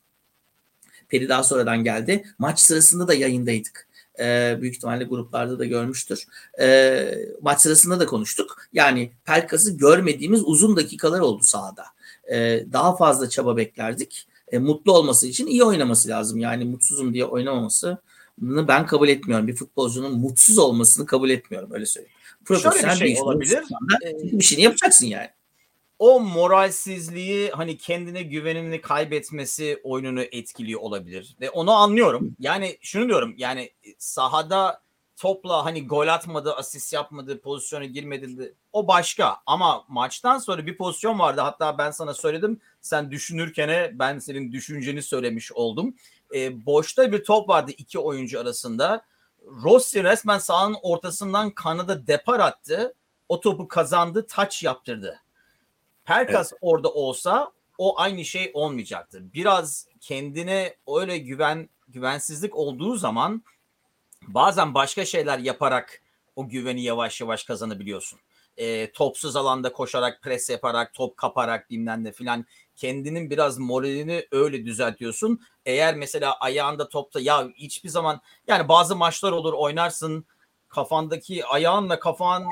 [1.10, 2.24] Peri daha sonradan geldi.
[2.40, 3.90] Maç sırasında da yayındaydık.
[4.20, 6.26] Ee, büyük ihtimalle gruplarda da görmüştür.
[6.60, 8.58] Ee, maç sırasında da konuştuk.
[8.74, 11.84] Yani Pelkas'ı görmediğimiz uzun dakikalar oldu sahada.
[12.32, 14.28] Ee, daha fazla çaba beklerdik.
[14.52, 16.40] E, mutlu olması için iyi oynaması lazım.
[16.40, 17.98] Yani mutsuzum diye oynamaması
[18.42, 19.48] ben kabul etmiyorum.
[19.48, 22.16] Bir futbolcunun mutsuz olmasını kabul etmiyorum öyle söyleyeyim.
[22.46, 23.64] Profesyonel Şöyle bir şey olabilir.
[24.32, 25.30] bir şeyini yapacaksın yani.
[26.00, 31.36] O moralsizliği hani kendine güvenini kaybetmesi oyununu etkiliyor olabilir.
[31.42, 32.36] Ve onu anlıyorum.
[32.40, 34.82] Yani şunu diyorum yani sahada
[35.20, 38.54] topla hani gol atmadı, asist yapmadı, pozisyona girmedi.
[38.74, 39.38] O başka.
[39.46, 41.42] Ama maçtan sonra bir pozisyon vardı.
[41.42, 42.62] Hatta ben sana söyledim.
[42.82, 45.96] Sen düşünürken ben senin düşünceni söylemiş oldum
[46.36, 49.06] e, boşta bir top vardı iki oyuncu arasında.
[49.64, 52.94] Rossi resmen sahanın ortasından kanada depar attı.
[53.30, 55.20] O topu kazandı, taç yaptırdı.
[56.06, 56.60] Perkas evet.
[56.62, 59.34] orada olsa o aynı şey olmayacaktı.
[59.34, 63.44] Biraz kendine öyle güven güvensizlik olduğu zaman
[64.34, 66.02] bazen başka şeyler yaparak
[66.36, 68.20] o güveni yavaş yavaş kazanabiliyorsun.
[68.58, 74.66] E, topsuz alanda koşarak, pres yaparak, top kaparak bilmem ne filan kendinin biraz moralini öyle
[74.66, 75.40] düzeltiyorsun.
[75.66, 80.26] Eğer mesela ayağında topta ya hiçbir zaman yani bazı maçlar olur oynarsın
[80.68, 82.46] kafandaki ayağınla kafan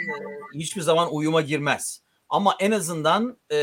[0.53, 2.01] hiçbir zaman uyuma girmez.
[2.29, 3.57] Ama en azından e,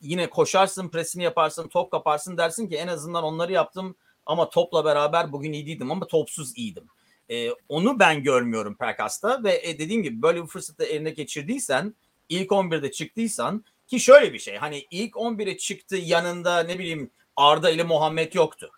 [0.00, 5.32] yine koşarsın, presini yaparsın, top kaparsın dersin ki en azından onları yaptım ama topla beraber
[5.32, 6.88] bugün iyi değildim ama topsuz iyiydim.
[7.30, 11.94] E, onu ben görmüyorum Perkas'ta ve e, dediğim gibi böyle bir fırsatı eline geçirdiysen
[12.28, 17.70] ilk 11'de çıktıysan ki şöyle bir şey hani ilk 11'e çıktı yanında ne bileyim Arda
[17.70, 18.70] ile Muhammed yoktu.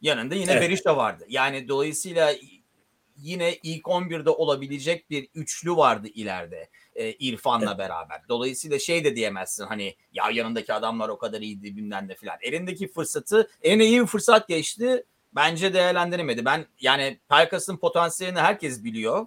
[0.00, 0.62] Yanında yine evet.
[0.62, 1.24] Berisha vardı.
[1.28, 2.34] Yani dolayısıyla
[3.16, 7.78] yine ilk 11'de olabilecek bir üçlü vardı ileride e, İrfan'la evet.
[7.78, 8.22] beraber.
[8.28, 12.36] Dolayısıyla şey de diyemezsin hani ya yanındaki adamlar o kadar iyiydi bilmem ne filan.
[12.42, 15.04] Elindeki fırsatı eline iyi bir fırsat geçti.
[15.36, 16.44] Bence değerlendiremedi.
[16.44, 19.26] Ben yani Pelkas'ın potansiyelini herkes biliyor.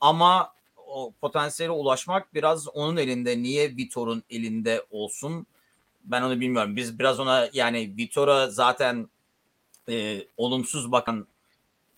[0.00, 0.52] Ama
[0.86, 3.42] o potansiyele ulaşmak biraz onun elinde.
[3.42, 5.46] Niye Vitor'un elinde olsun?
[6.04, 6.76] Ben onu bilmiyorum.
[6.76, 9.08] Biz biraz ona yani Vitor'a zaten
[9.88, 11.26] e, olumsuz bakan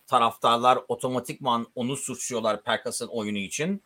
[0.07, 3.81] taraftarlar otomatikman onu suçluyorlar Perkas'ın oyunu için.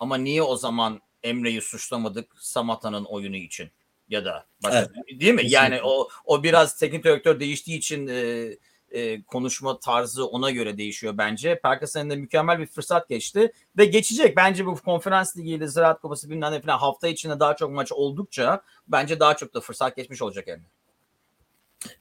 [0.00, 3.70] Ama niye o zaman Emre'yi suçlamadık Samata'nın oyunu için?
[4.08, 5.20] ya da başka, evet.
[5.20, 5.42] değil mi?
[5.42, 5.56] Kesinlikle.
[5.56, 8.48] Yani o o biraz teknik direktör değiştiği için e,
[8.94, 11.60] e, konuşma tarzı ona göre değişiyor bence.
[11.62, 14.36] Perkas'ın de mükemmel bir fırsat geçti ve geçecek.
[14.36, 18.62] Bence bu konferans ligiyle Ziraat Kupası bilmem ne falan hafta içinde daha çok maç oldukça
[18.88, 20.62] bence daha çok da fırsat geçmiş olacak yani.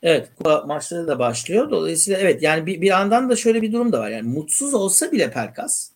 [0.03, 1.71] Evet kupa maçları da başlıyor.
[1.71, 4.10] Dolayısıyla evet yani bir, bir yandan da şöyle bir durum da var.
[4.10, 5.91] Yani mutsuz olsa bile Perkas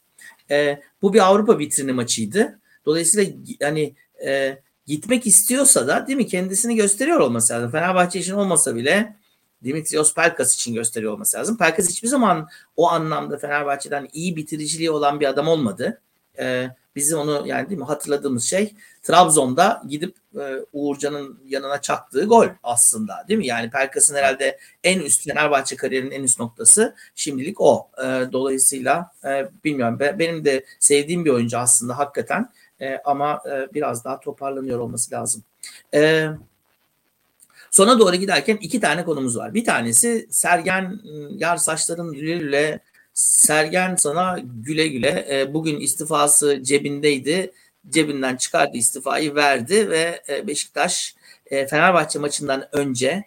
[0.51, 2.59] e, bu bir Avrupa vitrini maçıydı.
[2.85, 7.71] Dolayısıyla yani e, gitmek istiyorsa da değil mi kendisini gösteriyor olması lazım.
[7.71, 9.16] Fenerbahçe için olmasa bile
[9.63, 11.57] Dimitrios Pelkas için gösteriyor olması lazım.
[11.57, 16.01] Pelkas hiçbir zaman o anlamda Fenerbahçe'den iyi bitiriciliği olan bir adam olmadı.
[16.39, 22.47] Ee, bizi onu yani değil mi hatırladığımız şey Trabzon'da gidip e, Uğurcan'ın yanına çaktığı gol
[22.63, 23.47] aslında değil mi?
[23.47, 27.89] Yani Pelkas'ın herhalde en üst Fenerbahçe kariyerinin en üst noktası şimdilik o.
[27.97, 32.49] E, dolayısıyla e, bilmiyorum ben, benim de sevdiğim bir oyuncu aslında hakikaten
[32.81, 35.43] e, ama e, biraz daha toparlanıyor olması lazım.
[35.93, 36.37] Evet.
[37.77, 39.53] Sona doğru giderken iki tane konumuz var.
[39.53, 42.79] Bir tanesi Sergen ıı, yar saçların lüle
[43.13, 45.27] Sergen sana güle güle.
[45.31, 47.51] E, bugün istifası cebindeydi.
[47.89, 53.23] Cebinden çıkardı istifayı verdi ve e, Beşiktaş e, Fenerbahçe maçından önce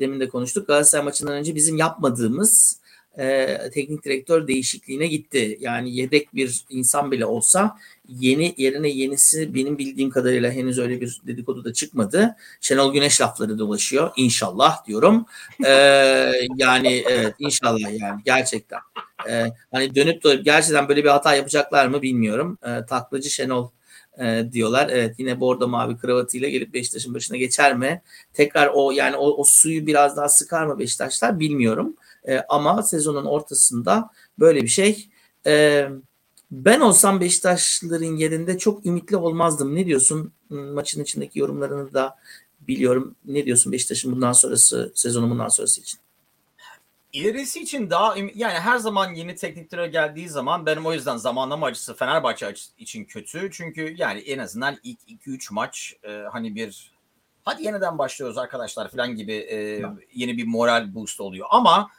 [0.00, 0.66] demin de konuştuk.
[0.66, 2.79] Galatasaray maçından önce bizim yapmadığımız
[3.18, 5.58] e, teknik direktör değişikliğine gitti.
[5.60, 7.76] Yani yedek bir insan bile olsa
[8.08, 12.36] yeni yerine yenisi benim bildiğim kadarıyla henüz öyle bir dedikodu da çıkmadı.
[12.60, 14.10] Şenol Güneş lafları dolaşıyor.
[14.16, 15.26] İnşallah diyorum.
[15.66, 15.70] E,
[16.56, 18.80] yani evet inşallah yani gerçekten.
[19.28, 22.58] E, hani dönüp dönüp gerçekten böyle bir hata yapacaklar mı bilmiyorum.
[22.62, 23.70] E, taklacı Şenol
[24.20, 24.88] e, diyorlar.
[24.92, 28.02] Evet yine bordo mavi kravatıyla gelip Beşiktaş'ın başına geçer mi?
[28.34, 31.96] Tekrar o yani o, o suyu biraz daha sıkar mı Beşiktaşlar bilmiyorum.
[32.28, 35.08] E, ama sezonun ortasında böyle bir şey.
[35.46, 35.88] E,
[36.50, 39.74] ben olsam Beşiktaşlıların yerinde çok ümitli olmazdım.
[39.74, 40.32] Ne diyorsun?
[40.48, 42.16] Maçın içindeki yorumlarını da
[42.60, 43.14] biliyorum.
[43.24, 46.00] Ne diyorsun Beşiktaş'ın bundan sonrası, sezonun bundan sonrası için?
[47.12, 51.66] İlerisi için daha yani her zaman yeni teknik direktör geldiği zaman benim o yüzden zamanlama
[51.66, 53.50] açısı Fenerbahçe için kötü.
[53.52, 56.92] Çünkü yani en azından ilk 2-3 maç e, hani bir
[57.44, 59.82] hadi yeniden başlıyoruz arkadaşlar falan gibi e,
[60.14, 61.46] yeni bir moral boost oluyor.
[61.50, 61.90] Ama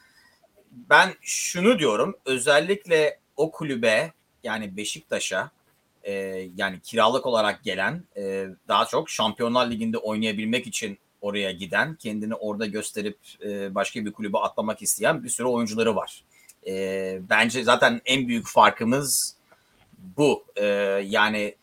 [0.72, 4.12] ben şunu diyorum özellikle o kulübe
[4.44, 5.52] yani Beşiktaş'a
[6.04, 6.14] e,
[6.56, 12.66] yani kiralık olarak gelen e, daha çok Şampiyonlar Ligi'nde oynayabilmek için oraya giden kendini orada
[12.66, 16.24] gösterip e, başka bir kulübe atlamak isteyen bir sürü oyuncuları var.
[16.68, 19.36] E, bence zaten en büyük farkımız
[20.18, 20.46] bu.
[20.56, 20.66] E,
[21.06, 21.56] yani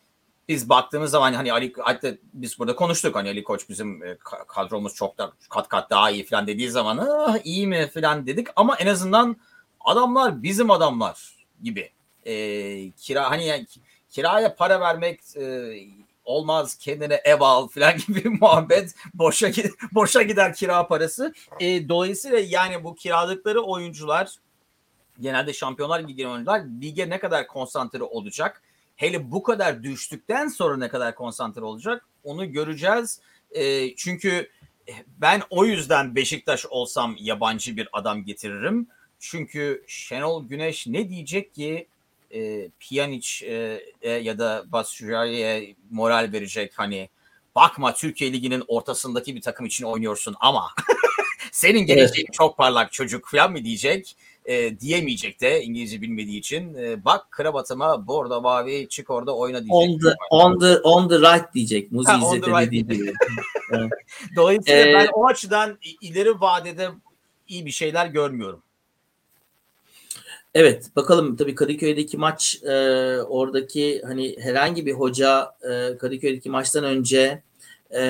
[0.49, 4.95] biz baktığımız zaman hani Ali hatta biz burada konuştuk hani Ali Koç bizim e, kadromuz
[4.95, 8.75] çok da kat kat daha iyi falan dediği zaman ah, iyi mi falan dedik ama
[8.75, 9.37] en azından
[9.79, 11.91] adamlar bizim adamlar gibi.
[12.25, 13.67] E, kira hani yani,
[14.09, 15.73] kiraya para vermek e,
[16.25, 19.51] olmaz kendine ev al falan gibi muhabbet boşa
[19.91, 21.33] boşa gider kira parası.
[21.59, 24.35] E, dolayısıyla yani bu kiralıkları oyuncular
[25.19, 28.61] genelde Şampiyonlar Ligi oyuncular lige ne kadar konsantre olacak?
[28.99, 33.19] Hele bu kadar düştükten sonra ne kadar konsantre olacak onu göreceğiz.
[33.51, 34.49] E, çünkü
[35.07, 38.87] ben o yüzden Beşiktaş olsam yabancı bir adam getiririm.
[39.19, 41.87] Çünkü Şenol Güneş ne diyecek ki
[42.31, 47.09] e, Pjanic e, e, ya da Batshuayi'ye moral verecek hani
[47.55, 50.71] bakma Türkiye Ligi'nin ortasındaki bir takım için oynuyorsun ama
[51.51, 52.33] senin geleceğin evet.
[52.33, 54.15] çok parlak çocuk falan mı diyecek
[54.49, 59.71] e, diyemeyecek de İngilizce bilmediği için e, bak kravatıma bordo mavi çık orada oyna diyecek.
[59.71, 61.91] On the, on the, on the right diyecek.
[61.91, 62.71] Muzi ha, İzzet'e right.
[62.71, 63.13] dediği
[64.35, 66.89] Dolayısıyla ee, ben o açıdan ileri vadede
[67.47, 68.63] iyi bir şeyler görmüyorum.
[70.53, 72.71] Evet bakalım tabii Kadıköy'deki maç e,
[73.21, 77.43] oradaki hani herhangi bir hoca e, Kadıköy'deki maçtan önce
[77.95, 78.01] e,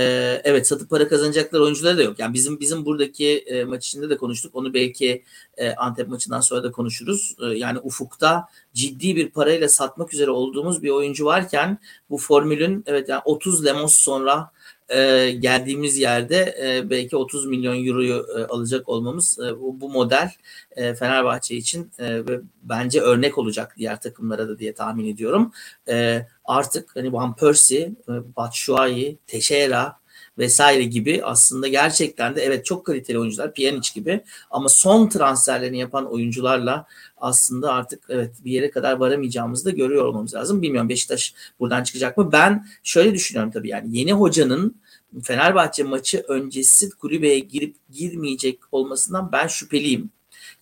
[0.44, 2.20] evet satıp para kazanacaklar oyuncuları da yok.
[2.20, 4.56] Yani bizim bizim buradaki e, maç içinde de konuştuk.
[4.56, 5.24] Onu belki
[5.58, 7.36] e, Antep maçından sonra da konuşuruz.
[7.42, 11.78] E, yani ufukta ciddi bir parayla satmak üzere olduğumuz bir oyuncu varken
[12.10, 14.52] bu formülün evet yani 30 lemos sonra
[14.90, 20.32] e, geldiğimiz yerde e, belki 30 milyon euroyu e, alacak olmamız e, bu, bu model
[20.76, 25.52] e, Fenerbahçe için e, ve bence örnek olacak diğer takımlara da diye tahmin ediyorum.
[25.90, 30.00] E, artık hani Van Persie, e, Batshuayi, Teixeira
[30.40, 34.22] vesaire gibi aslında gerçekten de evet çok kaliteli oyuncular Pjanic gibi
[34.52, 36.86] ama son transferlerini yapan oyuncularla
[37.18, 40.62] aslında artık evet bir yere kadar varamayacağımızı da görüyor olmamız lazım.
[40.62, 42.32] Bilmiyorum Beşiktaş buradan çıkacak mı?
[42.32, 44.76] Ben şöyle düşünüyorum tabii yani yeni hocanın
[45.24, 50.10] Fenerbahçe maçı öncesi kulübeye girip girmeyecek olmasından ben şüpheliyim.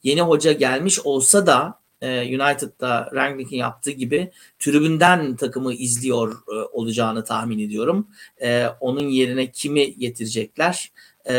[0.03, 7.60] Yeni hoca gelmiş olsa da United'da Rangnick'in yaptığı gibi tribünden takımı izliyor e, olacağını tahmin
[7.60, 8.07] ediyorum.
[8.41, 10.91] E, onun yerine kimi getirecekler?
[11.29, 11.33] E,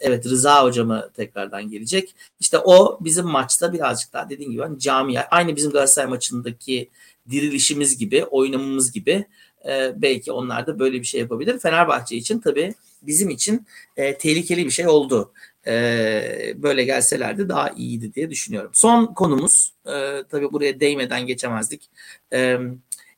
[0.00, 2.14] evet Rıza hocamı tekrardan gelecek.
[2.40, 6.88] İşte o bizim maçta birazcık daha dediğim gibi hani camia aynı bizim Galatasaray maçındaki
[7.30, 9.26] dirilişimiz gibi, oynamamız gibi
[9.68, 11.58] e, belki onlar da böyle bir şey yapabilir.
[11.58, 13.66] Fenerbahçe için tabii bizim için
[13.96, 15.32] e, tehlikeli bir şey oldu.
[15.66, 18.70] E, böyle gelselerdi daha iyiydi diye düşünüyorum.
[18.74, 21.90] Son konumuz e, tabii buraya değmeden geçemezdik.
[22.32, 22.58] E,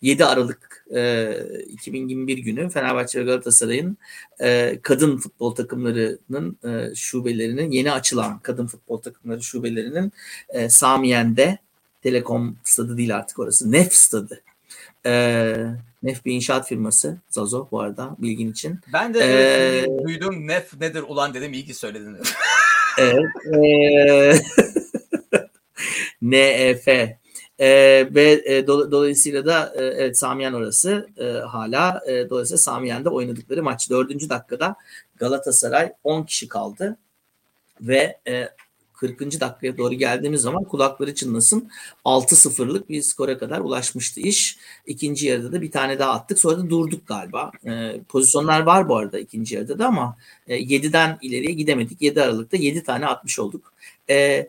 [0.02, 1.32] 7 Aralık e,
[1.68, 3.96] 2021 günü Fenerbahçe ve Galatasaray'ın
[4.40, 10.12] e, kadın futbol takımlarının e, şubelerinin yeni açılan kadın futbol takımları şubelerinin
[10.48, 11.58] e, Samiyen'de
[12.02, 13.72] Telekom stadı değil artık orası.
[13.72, 14.42] Nef stadı.
[15.06, 15.54] E,
[16.02, 17.16] Nef bir inşaat firması.
[17.28, 18.80] Zazo bu arada bilgin için.
[18.92, 22.16] Ben de ee, duydum Nef nedir ulan dedim iyi ki söyledin.
[22.98, 23.24] evet.
[26.22, 26.88] E, NEF.
[26.88, 27.18] E,
[28.14, 33.62] ve e, do, dolayısıyla da e, evet Samiyen orası e, hala e, dolayısıyla Samiyen'de oynadıkları
[33.62, 34.76] maç dördüncü dakikada
[35.16, 36.96] Galatasaray 10 kişi kaldı
[37.80, 38.48] ve e,
[39.00, 39.40] 40.
[39.40, 41.70] dakikaya doğru geldiğimiz zaman kulakları çınlasın
[42.04, 44.58] 6-0'lık bir skora kadar ulaşmıştı iş.
[44.86, 46.38] İkinci yarıda da bir tane daha attık.
[46.38, 47.50] Sonra da durduk galiba.
[47.66, 50.16] E, pozisyonlar var bu arada ikinci yarıda da ama
[50.48, 52.02] e, 7'den ileriye gidemedik.
[52.02, 53.72] 7 Aralık'ta 7 tane atmış olduk.
[54.10, 54.48] E,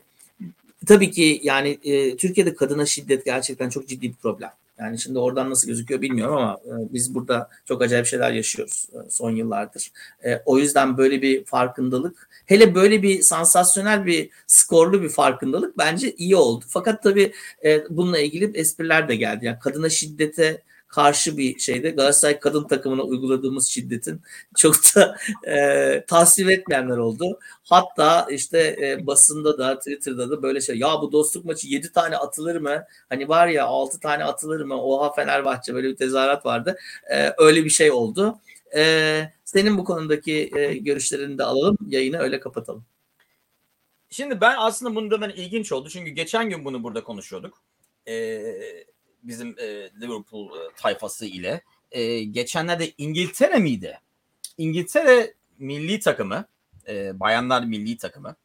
[0.85, 4.51] tabii ki yani e, Türkiye'de kadına şiddet gerçekten çok ciddi bir problem.
[4.81, 9.09] Yani şimdi oradan nasıl gözüküyor bilmiyorum ama e, biz burada çok acayip şeyler yaşıyoruz e,
[9.09, 9.91] son yıllardır.
[10.25, 16.11] E, o yüzden böyle bir farkındalık, hele böyle bir sansasyonel bir skorlu bir farkındalık bence
[16.11, 16.65] iyi oldu.
[16.67, 17.33] Fakat tabii
[17.89, 19.45] bununla ilgili espriler de geldi.
[19.45, 24.21] Yani kadına şiddete karşı bir şeyde Galatasaray kadın takımına uyguladığımız şiddetin
[24.57, 27.39] çok da e, tasvip etmeyenler oldu.
[27.63, 32.17] Hatta işte e, basında da Twitter'da da böyle şey ya bu dostluk maçı 7 tane
[32.17, 32.83] atılır mı?
[33.09, 34.83] Hani var ya 6 tane atılır mı?
[34.83, 36.77] Oha Fenerbahçe böyle bir tezahürat vardı.
[37.11, 38.39] E, öyle bir şey oldu.
[38.75, 41.77] E, senin bu konudaki e, görüşlerini de alalım.
[41.87, 42.85] Yayını öyle kapatalım.
[44.09, 45.89] Şimdi ben aslında bunu da ben ilginç oldu.
[45.89, 47.61] Çünkü geçen gün bunu burada konuşuyorduk.
[48.07, 48.85] Ee,
[49.23, 49.65] bizim e,
[50.01, 51.61] Liverpool e, tayfası ile.
[51.91, 53.99] E, geçenlerde İngiltere miydi?
[54.57, 56.45] İngiltere milli takımı,
[56.87, 58.35] e, bayanlar milli takımı,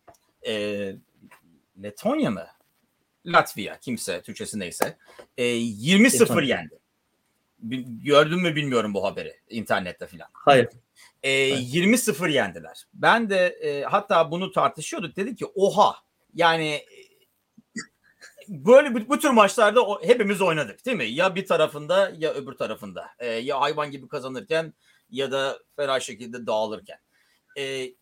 [0.47, 0.95] e,
[1.83, 2.47] Letonya mı?
[3.27, 4.97] Latvia kimse Türkçesi neyse
[5.39, 6.79] e, 20-0 yendi.
[8.05, 10.29] Gördün mü bilmiyorum bu haberi internette filan.
[10.33, 10.69] Hayır.
[11.23, 12.85] E, 20-0 yendiler.
[12.95, 15.17] Ben de e, hatta bunu tartışıyorduk.
[15.17, 15.97] Dedi ki oha
[16.35, 16.81] yani
[18.49, 21.05] böyle bu, bu tür maçlarda o, hepimiz oynadık değil mi?
[21.05, 23.07] Ya bir tarafında ya öbür tarafında.
[23.19, 24.75] E, ya hayvan gibi kazanırken
[25.11, 26.99] ya da ferah şekilde dağılırken.
[27.59, 27.93] E,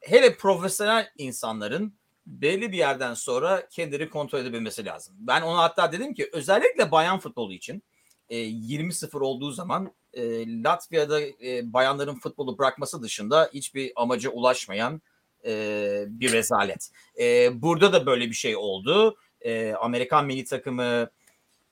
[0.00, 1.94] hele profesyonel insanların
[2.26, 5.14] belli bir yerden sonra kendini kontrol edebilmesi lazım.
[5.18, 7.82] Ben ona hatta dedim ki özellikle bayan futbolu için
[8.28, 10.22] e, 20-0 olduğu zaman e,
[10.62, 15.02] Latvia'da e, bayanların futbolu bırakması dışında hiçbir amaca ulaşmayan
[15.44, 16.90] e, bir rezalet.
[17.20, 21.10] E, burada da böyle bir şey oldu e, Amerikan milli takımı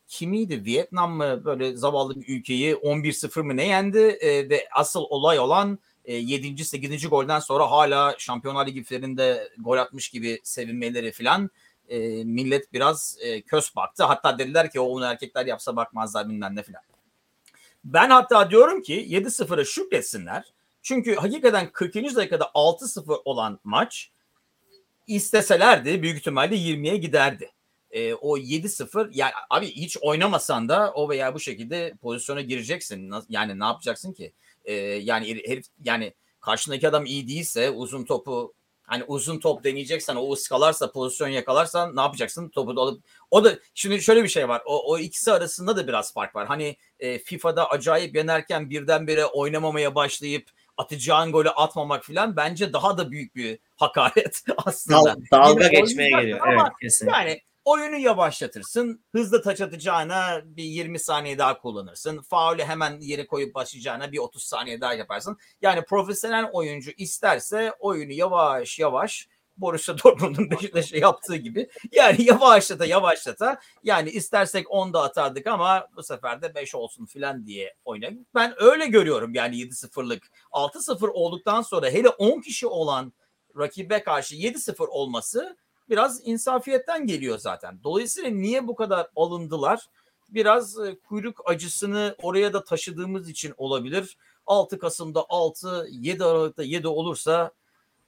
[0.08, 0.64] kimiydi?
[0.64, 1.44] Vietnam mı?
[1.44, 3.98] Böyle zavallı bir ülkeyi 11-0 mı ne yendi?
[3.98, 6.64] E, ve asıl olay olan e, 7.
[6.64, 7.08] 8.
[7.08, 11.50] golden sonra hala Şampiyonlar Ligi finalinde gol atmış gibi sevinmeleri falan
[11.88, 14.04] e, millet biraz e, kös baktı.
[14.04, 16.82] Hatta dediler ki o onu erkekler yapsa bakmazlar bilmem ne falan.
[17.84, 20.52] Ben hatta diyorum ki 7-0'a şükretsinler.
[20.82, 21.94] Çünkü hakikaten 40.
[21.94, 24.10] dakikada 6-0 olan maç
[25.06, 27.50] isteselerdi büyük ihtimalle 20'ye giderdi
[27.90, 33.12] e, o 7-0 yani abi hiç oynamasan da o veya bu şekilde pozisyona gireceksin.
[33.28, 34.32] Yani ne yapacaksın ki?
[34.64, 38.54] E, yani herif yani karşındaki adam iyi değilse uzun topu
[38.88, 42.48] hani uzun top deneyeceksen o ıskalarsa pozisyon yakalarsan ne yapacaksın?
[42.48, 44.62] Topu da alıp o da şimdi şöyle bir şey var.
[44.66, 46.46] O, o ikisi arasında da biraz fark var.
[46.46, 53.10] Hani e, FIFA'da acayip yenerken birdenbire oynamamaya başlayıp atacağın golü atmamak filan bence daha da
[53.10, 55.16] büyük bir hakaret aslında.
[55.32, 56.40] Dalga geçmeye geliyor.
[56.52, 57.16] Evet, kesinlikle.
[57.16, 59.04] Yani oyunu yavaşlatırsın.
[59.12, 62.22] Hızlı taç atacağına bir 20 saniye daha kullanırsın.
[62.22, 65.38] Faulü hemen yere koyup başlayacağına bir 30 saniye daha yaparsın.
[65.62, 73.60] Yani profesyonel oyuncu isterse oyunu yavaş yavaş Borussia Dortmund'un Beşiktaş'a yaptığı gibi yani yavaşlata yavaşlata
[73.82, 78.34] yani istersek 10 da atardık ama bu sefer de 5 olsun filan diye oynadık.
[78.34, 80.30] Ben öyle görüyorum yani 7-0'lık.
[80.52, 83.12] 6-0 olduktan sonra hele 10 kişi olan
[83.58, 85.56] rakibe karşı 7-0 olması
[85.90, 87.80] biraz insafiyetten geliyor zaten.
[87.84, 89.86] Dolayısıyla niye bu kadar alındılar?
[90.28, 94.16] Biraz e, kuyruk acısını oraya da taşıdığımız için olabilir.
[94.46, 97.52] 6 Kasım'da 6, 7 Aralık'ta 7 olursa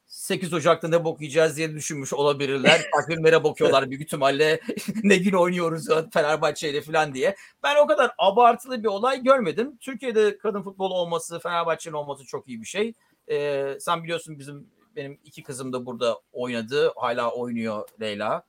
[0.06, 2.80] 8 Ocak'ta ne bok yiyeceğiz diye düşünmüş olabilirler.
[2.94, 4.60] Takvimlere bakıyorlar büyük ihtimalle
[5.02, 7.36] ne gün oynuyoruz Fenerbahçe ile falan diye.
[7.62, 9.76] Ben o kadar abartılı bir olay görmedim.
[9.80, 12.94] Türkiye'de kadın futbolu olması, Fenerbahçe'nin olması çok iyi bir şey.
[13.30, 14.70] Ee, sen biliyorsun bizim
[15.00, 16.92] benim iki kızım da burada oynadı.
[16.96, 18.42] Hala oynuyor Leyla.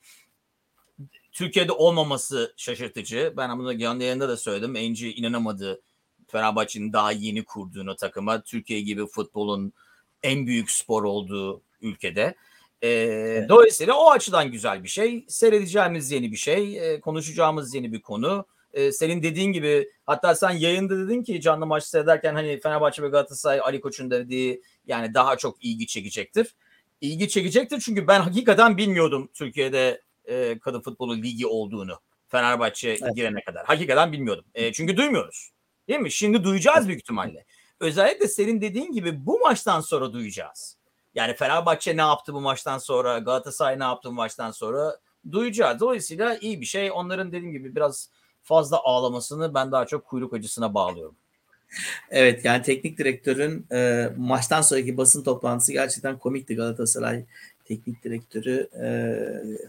[1.31, 3.33] Türkiye'de olmaması şaşırtıcı.
[3.37, 4.75] Ben bunu canlı yayında da söyledim.
[4.75, 5.81] Enci inanamadı
[6.27, 8.41] Fenerbahçe'nin daha yeni kurduğunu takıma.
[8.41, 9.73] Türkiye gibi futbolun
[10.23, 12.35] en büyük spor olduğu ülkede.
[12.81, 13.49] E, evet.
[13.49, 15.25] Dolayısıyla o açıdan güzel bir şey.
[15.27, 16.93] Seyredeceğimiz yeni bir şey.
[16.93, 18.45] E, konuşacağımız yeni bir konu.
[18.73, 23.07] E, senin dediğin gibi hatta sen yayında dedin ki canlı maç seyrederken hani Fenerbahçe ve
[23.07, 26.55] Galatasaray Ali Koç'un dediği yani daha çok ilgi çekecektir.
[27.01, 31.99] İlgi çekecektir çünkü ben hakikaten bilmiyordum Türkiye'de e, kadın futbolu ligi olduğunu.
[32.27, 33.15] Fenerbahçe evet.
[33.15, 33.65] girene kadar.
[33.65, 34.45] Hakikaten bilmiyordum.
[34.53, 35.51] E, çünkü duymuyoruz.
[35.87, 36.11] Değil mi?
[36.11, 37.45] Şimdi duyacağız büyük ihtimalle.
[37.79, 40.77] Özellikle senin dediğin gibi bu maçtan sonra duyacağız.
[41.15, 44.99] Yani Fenerbahçe ne yaptı bu maçtan sonra, Galatasaray ne yaptı bu maçtan sonra
[45.31, 45.79] duyacağız.
[45.79, 46.91] Dolayısıyla iyi bir şey.
[46.91, 48.09] Onların dediğim gibi biraz
[48.43, 51.15] fazla ağlamasını ben daha çok kuyruk acısına bağlıyorum.
[52.09, 57.25] Evet yani teknik direktörün e, maçtan sonraki basın toplantısı gerçekten komikti Galatasaray
[57.65, 58.87] teknik direktörü e,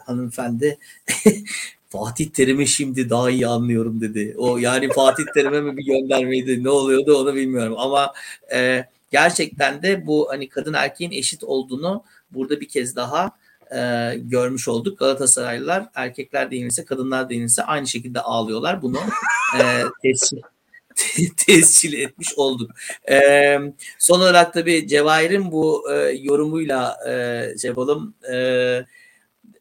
[0.05, 0.79] hanımefendi
[1.89, 4.35] Fatih Terim'i şimdi daha iyi anlıyorum dedi.
[4.39, 8.13] O yani Fatih Terim'e mi bir göndermeydi ne oluyordu onu bilmiyorum ama
[8.55, 13.31] e, gerçekten de bu hani kadın erkeğin eşit olduğunu burada bir kez daha
[13.75, 14.99] e, görmüş olduk.
[14.99, 18.83] Galatasaraylılar erkekler değilse kadınlar değilse aynı şekilde ağlıyorlar.
[18.83, 18.99] Bunu
[19.59, 19.63] e,
[20.03, 20.41] tescil,
[21.37, 22.71] tescil etmiş olduk.
[23.11, 23.59] E,
[23.99, 28.15] son olarak tabii Cevahir'in bu e, yorumuyla e, şey yapalım.
[28.33, 28.37] E,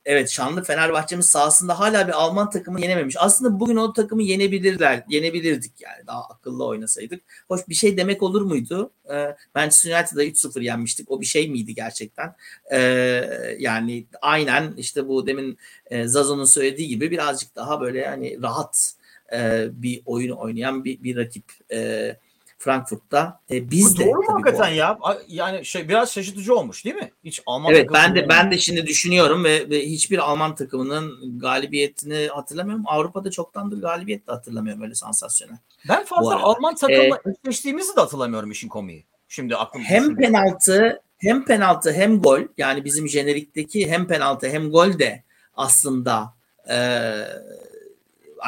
[0.06, 3.16] evet şanlı Fenerbahçe'miz sahasında hala bir Alman takımı yenememiş.
[3.20, 5.04] Aslında bugün o takımı yenebilirler.
[5.10, 7.24] Yenebilirdik yani daha akıllı oynasaydık.
[7.48, 8.92] Hoş bir şey demek olur muydu?
[9.14, 11.12] Ee, Manchester United'da 3-0 yenmiştik.
[11.12, 12.36] O bir şey miydi gerçekten?
[12.72, 18.94] Ee, yani aynen işte bu demin e, Zazo'nun söylediği gibi birazcık daha böyle hani rahat
[19.34, 22.16] e, bir oyun oynayan bir, bir rakip e,
[22.62, 23.40] Frankfurt'ta.
[23.52, 24.98] E, biz bu de doğru mu hakikaten ya?
[25.28, 27.12] Yani şey biraz şaşırtıcı olmuş değil mi?
[27.24, 32.28] Hiç Alman Evet ben de ben de şimdi düşünüyorum ve, ve hiçbir Alman takımının galibiyetini
[32.28, 32.84] hatırlamıyorum.
[32.88, 35.58] Avrupa'da çoktandır galibiyet de hatırlamıyorum öyle sansasyonel.
[35.90, 39.06] Ben fazla Alman takımla ee, eşleştiğimizi de hatırlamıyorum işin komiği.
[39.28, 40.20] Şimdi aklım Hem düşünüyor.
[40.20, 45.24] penaltı hem penaltı hem gol yani bizim jenerikteki hem penaltı hem gol de
[45.56, 46.34] aslında
[46.70, 46.78] e,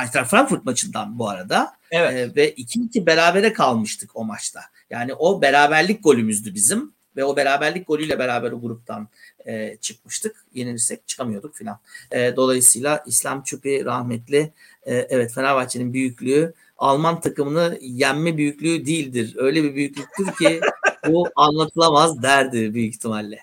[0.01, 1.73] Eintracht Frankfurt maçından bu arada.
[1.91, 2.13] Evet.
[2.13, 4.61] E, ve 2-2 berabere kalmıştık o maçta.
[4.89, 9.07] Yani o beraberlik golümüzdü bizim ve o beraberlik golüyle beraber o gruptan
[9.45, 10.45] e, çıkmıştık.
[10.53, 11.79] Yenilirsek çıkamıyorduk filan.
[12.11, 19.35] E, dolayısıyla İslam Çupi rahmetli e, evet Fenerbahçe'nin büyüklüğü Alman takımını yenme büyüklüğü değildir.
[19.37, 20.61] Öyle bir büyüklüktür ki
[21.07, 23.39] bu anlatılamaz derdi büyük ihtimalle.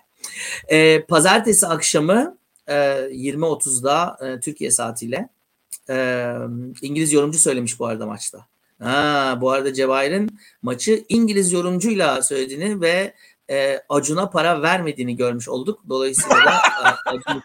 [0.68, 5.28] E, pazartesi akşamı e, 20.30'da e, Türkiye saatiyle
[5.90, 6.26] e,
[6.82, 8.46] İngiliz yorumcu söylemiş bu arada maçta.
[8.82, 13.14] Ha, bu arada Cevahir'in maçı İngiliz yorumcuyla söylediğini ve
[13.50, 15.80] e, Acun'a para vermediğini görmüş olduk.
[15.88, 16.52] Dolayısıyla da
[17.06, 17.42] Acun için,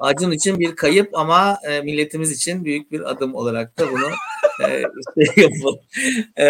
[0.00, 4.10] Acun için bir kayıp ama e, milletimiz için büyük bir adım olarak da bunu
[4.68, 4.82] e,
[5.34, 5.80] şey yapalım.
[6.38, 6.46] E,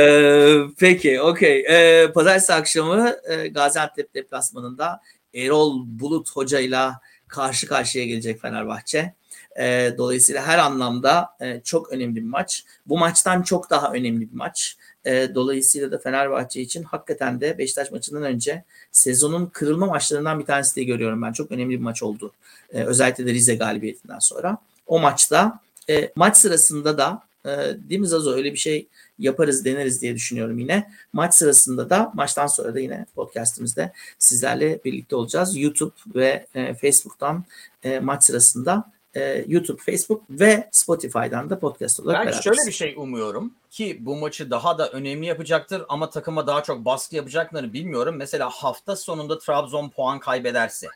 [0.78, 1.64] peki, okey.
[1.68, 5.01] E, Pazartesi akşamı e, Gaziantep deplasmanında
[5.34, 9.14] Erol Bulut hocayla karşı karşıya gelecek Fenerbahçe.
[9.59, 12.64] E, dolayısıyla her anlamda e, çok önemli bir maç.
[12.86, 14.76] Bu maçtan çok daha önemli bir maç.
[15.04, 20.74] E, dolayısıyla da Fenerbahçe için hakikaten de Beşiktaş maçından önce sezonun kırılma maçlarından bir tanesi
[20.74, 21.32] diye görüyorum ben.
[21.32, 22.32] Çok önemli bir maç oldu.
[22.72, 24.59] E, özellikle de Rize galibiyetinden sonra.
[24.86, 27.50] O maçta e, maç sırasında da e,
[27.88, 28.88] değil mi Zazo öyle bir şey
[29.18, 30.90] yaparız deneriz diye düşünüyorum yine.
[31.12, 35.56] Maç sırasında da maçtan sonra da yine podcastimizde sizlerle birlikte olacağız.
[35.56, 37.44] YouTube ve e, Facebook'tan
[37.82, 42.44] e, maç sırasında e, YouTube, Facebook ve Spotify'dan da podcast olarak Ben beraberiz.
[42.44, 46.84] şöyle bir şey umuyorum ki bu maçı daha da önemli yapacaktır ama takıma daha çok
[46.84, 48.16] baskı yapacaklarını bilmiyorum.
[48.16, 50.86] Mesela hafta sonunda Trabzon puan kaybederse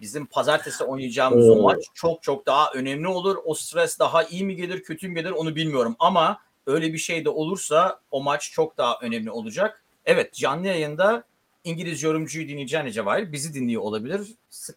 [0.00, 1.52] bizim pazartesi oynayacağımız Oo.
[1.52, 3.36] o maç çok çok daha önemli olur.
[3.44, 7.24] O stres daha iyi mi gelir, kötü mü gelir onu bilmiyorum ama öyle bir şey
[7.24, 9.84] de olursa o maç çok daha önemli olacak.
[10.04, 11.24] Evet canlı yayında
[11.64, 14.20] İngiliz yorumcuyu dinleyeceğine Cevahir bizi dinliyor olabilir.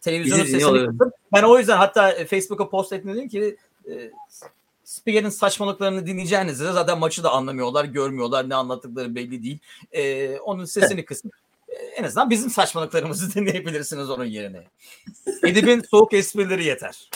[0.00, 3.56] Televizyonun bizi sesini kısıp ben o yüzden hatta e, Facebook'a post etmedim ki
[3.90, 4.10] e,
[4.84, 8.48] Spiker'in saçmalıklarını dinleyeceğinizde zaten maçı da anlamıyorlar, görmüyorlar.
[8.48, 9.58] Ne anlattıkları belli değil.
[9.92, 11.32] E, onun sesini kısıp
[11.68, 14.64] e, en azından bizim saçmalıklarımızı dinleyebilirsiniz onun yerine.
[15.42, 17.10] Edip'in soğuk esprileri yeter.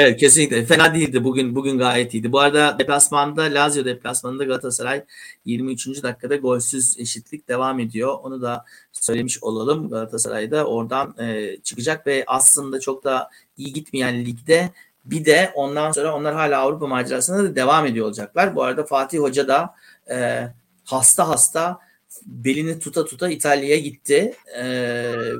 [0.00, 0.64] Evet kesinlikle.
[0.66, 1.24] Fena değildi.
[1.24, 2.32] Bugün bugün gayet iyiydi.
[2.32, 5.04] Bu arada deplasmanda Lazio deplasmanında Galatasaray
[5.44, 6.02] 23.
[6.02, 8.18] dakikada golsüz eşitlik devam ediyor.
[8.22, 9.90] Onu da söylemiş olalım.
[9.90, 14.70] Galatasaray'da oradan e, çıkacak ve aslında çok da iyi gitmeyen ligde
[15.04, 18.54] bir de ondan sonra onlar hala Avrupa macerasında da devam ediyor olacaklar.
[18.54, 19.74] Bu arada Fatih Hoca da
[20.10, 20.48] e,
[20.84, 21.78] hasta hasta
[22.26, 24.34] belini tuta tuta İtalya'ya gitti.
[24.58, 24.64] E,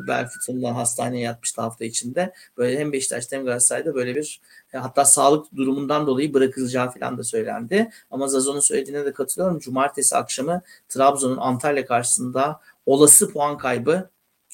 [0.08, 2.32] bel fıtığından hastaneye yatmıştı hafta içinde.
[2.56, 4.40] Böyle hem Beşiktaş'ta hem Galatasaray'da böyle bir
[4.72, 7.90] hatta sağlık durumundan dolayı bırakılacağı falan da söylendi.
[8.10, 9.58] Ama Zazon'un söylediğine de katılıyorum.
[9.58, 14.10] Cumartesi akşamı Trabzon'un Antalya karşısında olası puan kaybı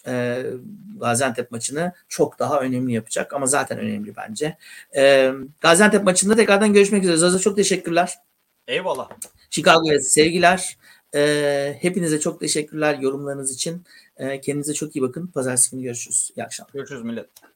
[0.07, 0.45] e,
[1.01, 3.33] Gaziantep maçını çok daha önemli yapacak.
[3.33, 4.57] Ama zaten önemli bence.
[4.97, 7.17] E, Gaziantep maçında tekrardan görüşmek üzere.
[7.17, 8.15] Zazo çok teşekkürler.
[8.69, 9.09] Eyvallah.
[9.51, 10.79] Chicago'ya sevgiler.
[11.15, 13.83] E, hepinize çok teşekkürler yorumlarınız için.
[14.17, 15.27] E, kendinize çok iyi bakın.
[15.27, 16.31] Pazartesi günü görüşürüz.
[16.37, 16.73] İyi akşamlar.
[16.73, 17.54] Görüşürüz millet.